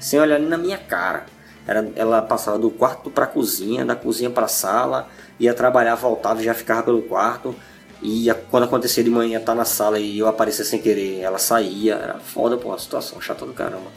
sem 0.00 0.18
olhar 0.18 0.38
nem 0.38 0.48
na 0.48 0.56
minha 0.56 0.78
cara. 0.78 1.26
Era, 1.66 1.92
ela 1.94 2.22
passava 2.22 2.58
do 2.58 2.70
quarto 2.70 3.10
para 3.10 3.24
a 3.24 3.28
cozinha, 3.28 3.84
da 3.84 3.94
cozinha 3.94 4.30
para 4.30 4.46
a 4.46 4.48
sala, 4.48 5.10
ia 5.38 5.52
trabalhar, 5.52 5.94
voltava 5.94 6.40
e 6.40 6.44
já 6.44 6.54
ficava 6.54 6.84
pelo 6.84 7.02
quarto. 7.02 7.54
E 8.00 8.28
quando 8.50 8.64
acontecia 8.64 9.02
de 9.02 9.10
manhã 9.10 9.38
estar 9.38 9.52
tá 9.52 9.58
na 9.58 9.64
sala 9.64 9.98
e 9.98 10.18
eu 10.18 10.28
aparecer 10.28 10.64
sem 10.64 10.80
querer, 10.80 11.20
ela 11.20 11.38
saía. 11.38 11.94
Era 11.94 12.18
foda, 12.20 12.56
pô, 12.56 12.68
uma 12.68 12.78
situação 12.78 13.20
chata 13.20 13.44
do 13.44 13.52
caramba. 13.52 13.90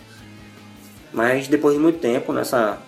Mas 1.13 1.47
depois 1.47 1.75
de 1.75 1.79
muito 1.79 1.99
tempo 1.99 2.33
nessa, 2.33 2.79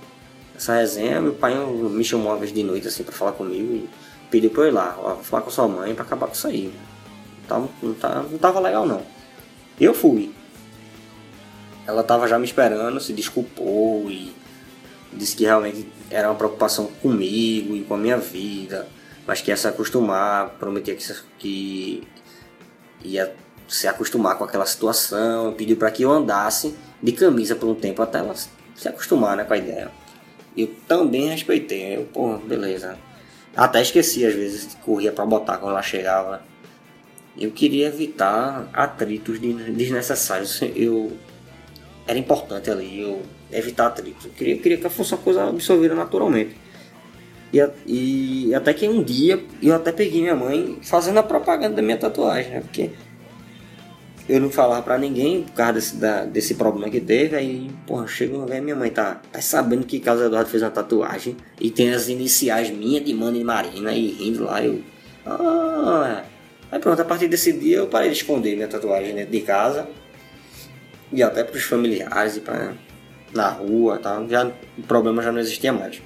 nessa 0.53 0.75
resenha, 0.75 1.21
meu 1.21 1.33
pai 1.33 1.53
me 1.55 2.03
chamou 2.03 2.31
uma 2.31 2.37
vez 2.37 2.53
de 2.53 2.63
noite 2.63 2.87
assim 2.87 3.03
para 3.03 3.13
falar 3.13 3.33
comigo 3.33 3.73
e 3.73 3.89
pediu 4.31 4.49
pra 4.49 4.63
eu 4.63 4.67
ir 4.69 4.71
lá, 4.71 4.97
ó, 4.97 5.15
falar 5.17 5.43
com 5.43 5.51
sua 5.51 5.67
mãe 5.67 5.93
para 5.93 6.03
acabar 6.03 6.27
com 6.27 6.33
isso 6.33 6.47
aí. 6.47 6.73
Não, 7.49 7.69
não, 7.81 7.93
tava, 7.93 8.23
não 8.23 8.37
tava 8.37 8.59
legal 8.59 8.85
não. 8.85 9.01
Eu 9.79 9.93
fui. 9.93 10.33
Ela 11.85 12.01
tava 12.01 12.27
já 12.27 12.39
me 12.39 12.45
esperando, 12.45 12.99
se 12.99 13.11
desculpou 13.11 14.09
e 14.09 14.33
disse 15.11 15.35
que 15.35 15.43
realmente 15.43 15.87
era 16.09 16.29
uma 16.29 16.35
preocupação 16.35 16.87
comigo 17.01 17.75
e 17.75 17.83
com 17.83 17.93
a 17.93 17.97
minha 17.97 18.17
vida, 18.17 18.87
mas 19.25 19.41
que 19.41 19.51
ia 19.51 19.57
se 19.57 19.67
acostumar, 19.67 20.49
prometia 20.59 20.95
que, 20.95 21.05
que 21.39 22.03
ia 23.03 23.33
se 23.67 23.87
acostumar 23.87 24.37
com 24.37 24.43
aquela 24.43 24.65
situação, 24.65 25.53
pediu 25.53 25.77
para 25.77 25.91
que 25.91 26.03
eu 26.03 26.11
andasse 26.11 26.75
de 27.01 27.11
camisa 27.11 27.55
por 27.55 27.69
um 27.69 27.75
tempo 27.75 28.01
até 28.01 28.19
ela 28.19 28.35
se 28.35 28.87
acostumar 28.87 29.37
né, 29.37 29.43
com 29.43 29.53
a 29.53 29.57
ideia. 29.57 29.91
Eu 30.55 30.69
também 30.87 31.29
respeitei, 31.29 31.97
eu, 31.97 32.05
pô, 32.05 32.37
beleza. 32.37 32.97
Até 33.55 33.81
esqueci 33.81 34.25
às 34.25 34.33
vezes, 34.33 34.75
corria 34.83 35.11
para 35.11 35.25
botar 35.25 35.57
quando 35.57 35.71
ela 35.71 35.81
chegava. 35.81 36.41
Eu 37.37 37.51
queria 37.51 37.87
evitar 37.87 38.69
atritos 38.73 39.39
desnecessários. 39.39 40.61
Eu 40.75 41.17
era 42.05 42.19
importante 42.19 42.69
ali, 42.69 43.01
eu 43.01 43.23
evitar 43.51 43.87
atrito. 43.87 44.27
Eu 44.27 44.33
queria, 44.33 44.57
queria 44.57 44.77
que 44.77 44.89
fosse 44.89 45.13
uma 45.13 45.21
coisa 45.21 45.49
absorvida 45.49 45.95
naturalmente. 45.95 46.55
E, 47.53 48.47
e 48.47 48.55
até 48.55 48.73
que 48.73 48.87
um 48.87 49.03
dia 49.03 49.39
eu 49.61 49.75
até 49.75 49.91
peguei 49.91 50.21
minha 50.21 50.35
mãe 50.35 50.79
fazendo 50.81 51.19
a 51.19 51.23
propaganda 51.23 51.75
da 51.75 51.81
minha 51.83 51.97
tatuagem, 51.97 52.51
né? 52.51 52.61
Porque 52.61 52.89
eu 54.27 54.39
não 54.39 54.49
falava 54.49 54.81
pra 54.81 54.97
ninguém 54.97 55.43
por 55.43 55.51
causa 55.51 55.73
desse, 55.73 55.95
da, 55.97 56.25
desse 56.25 56.55
problema 56.55 56.89
que 56.89 56.99
teve. 56.99 57.35
Aí, 57.35 57.69
porra, 57.85 58.07
chega 58.07 58.35
uma 58.35 58.47
vez 58.47 58.63
minha 58.63 58.75
mãe 58.75 58.89
tá, 58.89 59.21
tá 59.31 59.39
sabendo 59.39 59.85
que 59.85 59.99
Carlos 59.99 60.25
Eduardo 60.25 60.49
fez 60.49 60.63
uma 60.63 60.71
tatuagem 60.71 61.37
e 61.61 61.69
tem 61.69 61.93
as 61.93 62.07
iniciais 62.07 62.71
minhas 62.71 63.05
de 63.05 63.13
Mano 63.13 63.37
e 63.37 63.43
Marina 63.43 63.93
e 63.93 64.07
rindo 64.07 64.45
lá. 64.45 64.63
Eu, 64.63 64.81
ah, 65.25 66.23
aí 66.71 66.79
pronto, 66.79 67.01
a 67.01 67.05
partir 67.05 67.27
desse 67.27 67.53
dia 67.53 67.77
eu 67.77 67.87
parei 67.87 68.09
de 68.09 68.17
esconder 68.17 68.55
minha 68.55 68.67
tatuagem 68.67 69.13
dentro 69.13 69.31
de 69.31 69.41
casa 69.41 69.87
e 71.11 71.21
até 71.21 71.43
pros 71.43 71.63
familiares 71.63 72.37
e 72.37 72.39
pra 72.39 72.73
na 73.33 73.49
rua, 73.49 73.97
tá? 73.97 74.23
já, 74.29 74.45
o 74.77 74.83
problema 74.83 75.21
já 75.21 75.31
não 75.31 75.39
existia 75.39 75.73
mais. 75.73 76.01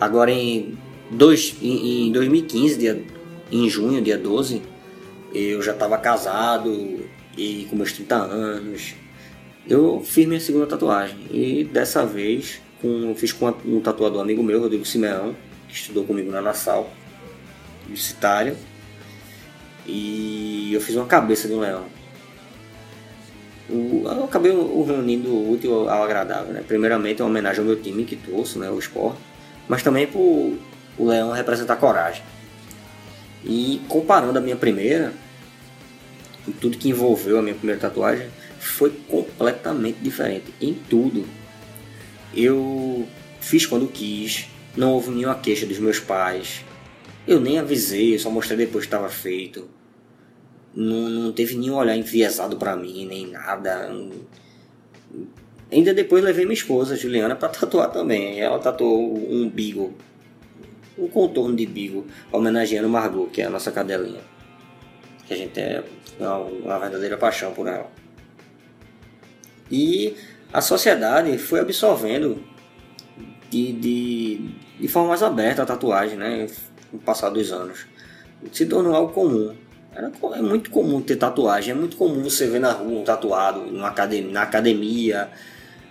Agora 0.00 0.30
em, 0.30 0.78
dois, 1.10 1.56
em, 1.60 2.08
em 2.08 2.12
2015, 2.12 2.78
dia, 2.78 3.04
em 3.52 3.68
junho, 3.68 4.00
dia 4.00 4.16
12, 4.16 4.62
eu 5.34 5.60
já 5.60 5.72
estava 5.72 5.98
casado 5.98 7.00
e 7.36 7.66
com 7.68 7.76
meus 7.76 7.92
30 7.92 8.16
anos. 8.16 8.94
Eu 9.68 10.02
fiz 10.04 10.26
minha 10.26 10.40
segunda 10.40 10.66
tatuagem 10.66 11.18
e 11.30 11.64
dessa 11.64 12.04
vez 12.06 12.60
com, 12.80 13.14
fiz 13.14 13.32
com 13.32 13.52
um 13.64 13.80
tatuador 13.80 14.22
amigo 14.22 14.42
meu, 14.42 14.60
Rodrigo 14.60 14.84
Simeão, 14.86 15.36
que 15.68 15.74
estudou 15.74 16.04
comigo 16.04 16.30
na 16.30 16.40
Nassau, 16.40 16.90
publicitário. 17.82 18.56
e 19.86 20.70
eu 20.72 20.80
fiz 20.80 20.96
uma 20.96 21.06
cabeça 21.06 21.46
de 21.46 21.54
um 21.54 21.60
leão. 21.60 21.84
O, 23.68 24.02
eu 24.06 24.24
acabei 24.24 24.52
reunindo 24.52 25.28
o 25.28 25.52
útil 25.52 25.88
ao 25.88 26.02
agradável, 26.02 26.52
né? 26.52 26.64
Primeiramente, 26.66 27.22
uma 27.22 27.28
homenagem 27.28 27.60
ao 27.60 27.66
meu 27.66 27.80
time 27.80 28.04
que 28.04 28.16
torço, 28.16 28.58
né? 28.58 28.68
O 28.70 28.78
esporte, 28.78 29.20
mas 29.70 29.84
também 29.84 30.04
por 30.04 30.58
o 30.98 31.06
leão 31.06 31.30
representar 31.30 31.76
coragem. 31.76 32.24
E 33.44 33.80
comparando 33.86 34.36
a 34.36 34.42
minha 34.42 34.56
primeira, 34.56 35.12
e 36.46 36.50
tudo 36.50 36.76
que 36.76 36.88
envolveu 36.88 37.38
a 37.38 37.42
minha 37.42 37.54
primeira 37.54 37.80
tatuagem, 37.80 38.28
foi 38.58 38.90
completamente 39.06 40.00
diferente 40.00 40.52
em 40.60 40.74
tudo. 40.74 41.24
Eu 42.34 43.06
fiz 43.40 43.64
quando 43.64 43.86
quis, 43.86 44.48
não 44.76 44.90
houve 44.94 45.12
nenhuma 45.12 45.36
queixa 45.36 45.64
dos 45.64 45.78
meus 45.78 46.00
pais. 46.00 46.64
Eu 47.24 47.40
nem 47.40 47.60
avisei, 47.60 48.16
eu 48.16 48.18
só 48.18 48.28
mostrei 48.28 48.58
depois 48.58 48.86
que 48.86 48.88
estava 48.88 49.08
feito. 49.08 49.68
Não, 50.74 51.08
não 51.08 51.32
teve 51.32 51.56
nenhum 51.56 51.76
olhar 51.76 51.96
enviesado 51.96 52.56
para 52.56 52.74
mim, 52.74 53.06
nem 53.06 53.28
nada. 53.28 53.88
Ainda 55.72 55.94
depois 55.94 56.24
levei 56.24 56.44
minha 56.44 56.54
esposa, 56.54 56.96
Juliana, 56.96 57.36
para 57.36 57.48
tatuar 57.48 57.90
também. 57.90 58.40
Ela 58.40 58.58
tatuou 58.58 59.16
um 59.16 59.48
bigo, 59.48 59.94
um 60.98 61.06
contorno 61.06 61.54
de 61.54 61.64
bigo, 61.64 62.06
homenageando 62.32 62.88
Margot, 62.88 63.28
que 63.30 63.40
é 63.40 63.46
a 63.46 63.50
nossa 63.50 63.70
cadelinha. 63.70 64.20
Que 65.26 65.34
a 65.34 65.36
gente 65.36 65.60
é 65.60 65.82
uma, 66.18 66.78
verdadeira 66.78 67.16
paixão 67.16 67.52
por 67.52 67.68
ela. 67.68 67.88
E 69.70 70.16
a 70.52 70.60
sociedade 70.60 71.38
foi 71.38 71.60
absorvendo 71.60 72.42
de, 73.48 73.72
de, 73.72 74.50
de 74.80 74.88
forma 74.88 75.10
mais 75.10 75.22
aberta 75.22 75.62
a 75.62 75.66
tatuagem, 75.66 76.16
né? 76.18 76.48
No 76.92 76.98
passar 76.98 77.30
dos 77.30 77.52
anos. 77.52 77.86
Se 78.52 78.66
tornou 78.66 78.94
algo 78.94 79.12
comum. 79.12 79.54
Era, 79.94 80.10
é 80.34 80.42
muito 80.42 80.70
comum 80.70 81.00
ter 81.00 81.16
tatuagem, 81.16 81.72
é 81.72 81.74
muito 81.74 81.96
comum 81.96 82.22
você 82.22 82.46
ver 82.46 82.60
na 82.60 82.72
rua 82.72 83.00
um 83.00 83.04
tatuado, 83.04 83.60
numa 83.60 83.88
academia, 83.88 84.32
na 84.32 84.42
academia, 84.42 85.30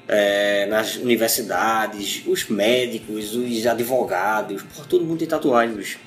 é, 0.09 0.65
nas 0.65 0.95
universidades, 0.95 2.23
os 2.25 2.49
médicos, 2.49 3.35
os 3.35 3.67
advogados, 3.67 4.63
por 4.63 4.87
todo 4.87 5.05
mundo 5.05 5.19
tem 5.19 5.27
tatuagens. 5.27 5.99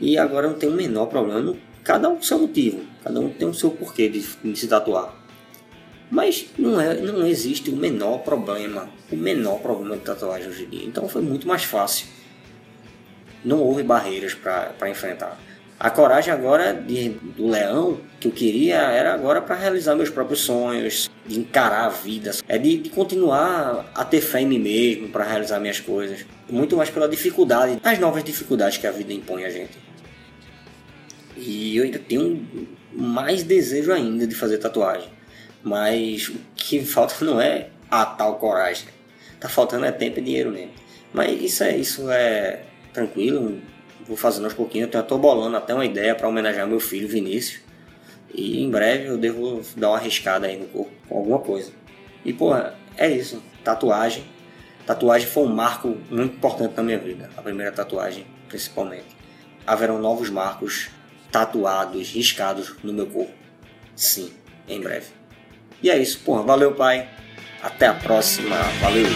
E 0.00 0.18
agora 0.18 0.48
não 0.48 0.58
tem 0.58 0.68
o 0.68 0.72
menor 0.72 1.06
problema. 1.06 1.56
Cada 1.84 2.08
um 2.08 2.16
com 2.16 2.22
seu 2.22 2.40
motivo, 2.40 2.80
cada 3.04 3.20
um 3.20 3.30
tem 3.30 3.46
o 3.46 3.54
seu 3.54 3.70
porquê 3.70 4.08
de, 4.08 4.20
de 4.20 4.58
se 4.58 4.66
tatuar. 4.66 5.14
Mas 6.10 6.46
não, 6.58 6.80
é, 6.80 6.94
não 7.00 7.24
existe 7.26 7.70
o 7.70 7.76
menor 7.76 8.18
problema, 8.18 8.88
o 9.10 9.16
menor 9.16 9.60
problema 9.60 9.96
de 9.96 10.02
tatuagem 10.02 10.48
hoje 10.48 10.64
em 10.64 10.68
dia. 10.68 10.84
Então 10.86 11.08
foi 11.08 11.22
muito 11.22 11.46
mais 11.46 11.62
fácil. 11.62 12.08
Não 13.44 13.60
houve 13.60 13.84
barreiras 13.84 14.34
para 14.34 14.90
enfrentar. 14.90 15.38
A 15.78 15.90
coragem 15.90 16.32
agora 16.32 16.72
de, 16.72 17.10
do 17.10 17.48
leão 17.48 18.00
que 18.20 18.28
eu 18.28 18.32
queria 18.32 18.76
era 18.76 19.12
agora 19.12 19.42
para 19.42 19.56
realizar 19.56 19.94
meus 19.94 20.08
próprios 20.08 20.40
sonhos, 20.40 21.10
de 21.26 21.38
encarar 21.38 21.86
a 21.86 21.88
vida, 21.88 22.30
é 22.48 22.56
de, 22.56 22.78
de 22.78 22.90
continuar 22.90 23.90
a 23.94 24.04
ter 24.04 24.20
fé 24.20 24.40
em 24.40 24.46
mim 24.46 24.58
mesmo 24.58 25.08
para 25.08 25.24
realizar 25.24 25.58
minhas 25.58 25.80
coisas. 25.80 26.24
Muito 26.48 26.76
mais 26.76 26.90
pela 26.90 27.08
dificuldade, 27.08 27.78
as 27.82 27.98
novas 27.98 28.22
dificuldades 28.22 28.78
que 28.78 28.86
a 28.86 28.92
vida 28.92 29.12
impõe 29.12 29.44
a 29.44 29.50
gente. 29.50 29.76
E 31.36 31.76
eu 31.76 31.84
ainda 31.84 31.98
tenho 31.98 32.46
mais 32.92 33.42
desejo 33.42 33.92
ainda 33.92 34.26
de 34.26 34.34
fazer 34.34 34.58
tatuagem. 34.58 35.08
Mas 35.62 36.28
o 36.28 36.36
que 36.54 36.84
falta 36.84 37.24
não 37.24 37.40
é 37.40 37.68
a 37.90 38.06
tal 38.06 38.36
coragem. 38.36 38.86
Tá 39.40 39.48
faltando 39.48 39.84
é 39.84 39.92
tempo 39.92 40.20
e 40.20 40.22
dinheiro 40.22 40.50
mesmo. 40.50 40.72
Mas 41.12 41.40
isso 41.42 41.64
é, 41.64 41.76
isso 41.76 42.10
é 42.10 42.62
tranquilo. 42.92 43.60
Vou 44.06 44.16
fazendo 44.16 44.44
aos 44.44 44.54
pouquinhos. 44.54 44.88
Eu 44.92 45.00
estou 45.00 45.18
bolando 45.18 45.56
até 45.56 45.74
uma 45.74 45.84
ideia 45.84 46.14
para 46.14 46.28
homenagear 46.28 46.66
meu 46.66 46.80
filho 46.80 47.08
Vinícius. 47.08 47.60
E 48.32 48.62
em 48.62 48.70
breve 48.70 49.06
eu 49.06 49.16
devo 49.16 49.62
dar 49.76 49.90
uma 49.90 49.98
arriscada 49.98 50.46
aí 50.46 50.56
no 50.56 50.66
corpo 50.66 50.92
com 51.08 51.16
alguma 51.16 51.38
coisa. 51.38 51.72
E 52.24 52.32
porra, 52.32 52.74
é 52.96 53.08
isso. 53.08 53.42
Tatuagem. 53.62 54.24
Tatuagem 54.86 55.26
foi 55.26 55.44
um 55.44 55.54
marco 55.54 55.96
muito 56.10 56.36
importante 56.36 56.76
na 56.76 56.82
minha 56.82 56.98
vida. 56.98 57.30
A 57.36 57.42
primeira 57.42 57.72
tatuagem, 57.72 58.26
principalmente. 58.48 59.16
Haverão 59.66 59.98
novos 59.98 60.28
marcos 60.28 60.90
tatuados, 61.32 62.10
riscados 62.10 62.74
no 62.82 62.92
meu 62.92 63.06
corpo. 63.06 63.32
Sim, 63.96 64.32
em 64.68 64.80
breve. 64.80 65.06
E 65.82 65.90
é 65.90 65.98
isso, 65.98 66.20
porra. 66.20 66.42
Valeu, 66.42 66.74
pai. 66.74 67.08
Até 67.62 67.86
a 67.86 67.94
próxima. 67.94 68.56
Valeu. 68.80 69.06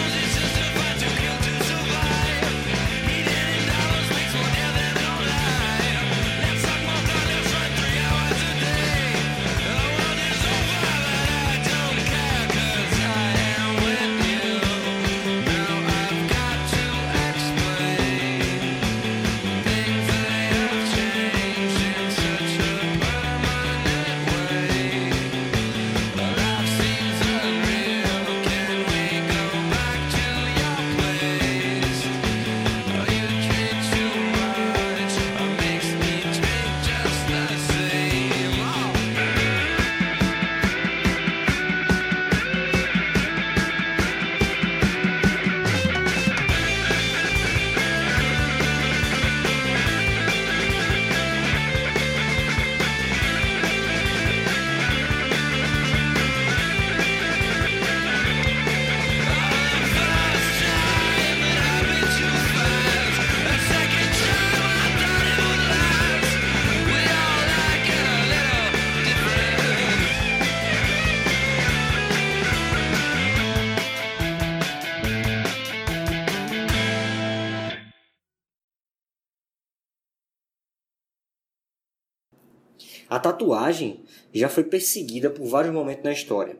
A 83.09 83.17
tatuagem 83.19 84.01
já 84.31 84.47
foi 84.47 84.63
perseguida 84.63 85.29
por 85.29 85.45
vários 85.47 85.73
momentos 85.73 86.03
na 86.03 86.11
história. 86.11 86.57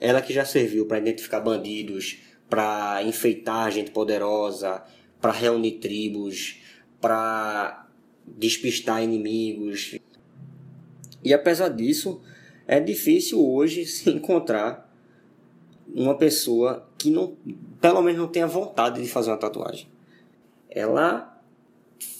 Ela 0.00 0.22
que 0.22 0.32
já 0.32 0.44
serviu 0.44 0.86
para 0.86 0.98
identificar 0.98 1.40
bandidos, 1.40 2.20
para 2.48 3.02
enfeitar 3.04 3.70
gente 3.70 3.90
poderosa, 3.90 4.82
para 5.20 5.32
reunir 5.32 5.72
tribos, 5.72 6.60
para 7.00 7.86
despistar 8.26 9.02
inimigos. 9.02 9.98
E 11.22 11.34
apesar 11.34 11.68
disso, 11.68 12.22
é 12.66 12.80
difícil 12.80 13.44
hoje 13.46 13.84
se 13.84 14.08
encontrar 14.08 14.88
uma 15.94 16.16
pessoa 16.16 16.88
que 16.96 17.10
não, 17.10 17.36
pelo 17.80 18.02
menos 18.02 18.20
não 18.20 18.28
tenha 18.28 18.46
vontade 18.46 19.02
de 19.02 19.08
fazer 19.08 19.30
uma 19.30 19.36
tatuagem. 19.36 19.88
Ela 20.70 21.37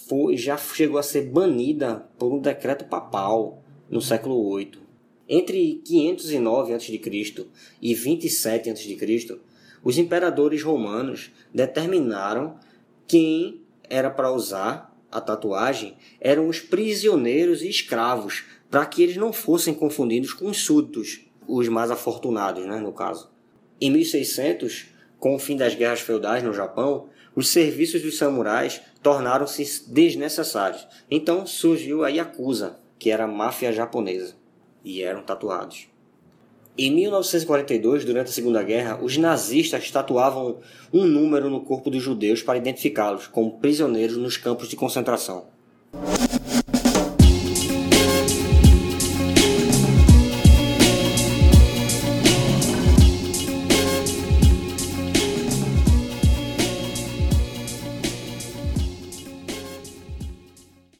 foi, 0.09 0.35
já 0.35 0.57
chegou 0.57 0.97
a 0.97 1.03
ser 1.03 1.29
banida 1.29 2.09
por 2.17 2.33
um 2.33 2.41
decreto 2.41 2.85
papal 2.85 3.63
no 3.87 4.01
século 4.01 4.57
VIII. 4.57 4.79
Entre 5.29 5.75
509 5.85 6.73
a.C. 6.73 6.99
e 7.79 7.93
27 7.93 8.71
a.C., 8.71 9.39
os 9.83 9.97
imperadores 9.99 10.63
romanos 10.63 11.31
determinaram 11.53 12.57
quem 13.07 13.61
era 13.87 14.09
para 14.09 14.33
usar 14.33 14.89
a 15.11 15.19
tatuagem 15.19 15.95
eram 16.19 16.47
os 16.47 16.59
prisioneiros 16.59 17.61
e 17.61 17.69
escravos, 17.69 18.43
para 18.69 18.85
que 18.85 19.01
eles 19.01 19.17
não 19.17 19.33
fossem 19.33 19.73
confundidos 19.73 20.33
com 20.33 20.47
os 20.47 20.57
súditos, 20.57 21.21
os 21.47 21.67
mais 21.67 21.89
afortunados, 21.89 22.65
né, 22.65 22.79
no 22.79 22.91
caso. 22.91 23.31
Em 23.81 23.89
1600, 23.89 24.87
com 25.17 25.35
o 25.35 25.39
fim 25.39 25.57
das 25.57 25.73
guerras 25.73 26.01
feudais 26.01 26.43
no 26.43 26.53
Japão, 26.53 27.09
os 27.35 27.49
serviços 27.49 28.01
dos 28.01 28.17
samurais 28.17 28.81
tornaram-se 29.01 29.89
desnecessários. 29.89 30.87
Então 31.09 31.45
surgiu 31.45 32.03
a 32.03 32.09
Yakuza, 32.09 32.77
que 32.97 33.11
era 33.11 33.23
a 33.23 33.27
máfia 33.27 33.71
japonesa, 33.71 34.35
e 34.83 35.01
eram 35.01 35.23
tatuados. 35.23 35.87
Em 36.77 36.91
1942, 36.91 38.05
durante 38.05 38.27
a 38.27 38.31
Segunda 38.31 38.63
Guerra, 38.63 38.99
os 39.01 39.17
nazistas 39.17 39.91
tatuavam 39.91 40.59
um 40.93 41.03
número 41.03 41.49
no 41.49 41.61
corpo 41.61 41.89
dos 41.89 42.01
judeus 42.01 42.41
para 42.41 42.57
identificá-los 42.57 43.27
como 43.27 43.59
prisioneiros 43.59 44.15
nos 44.15 44.37
campos 44.37 44.69
de 44.69 44.77
concentração. 44.77 45.47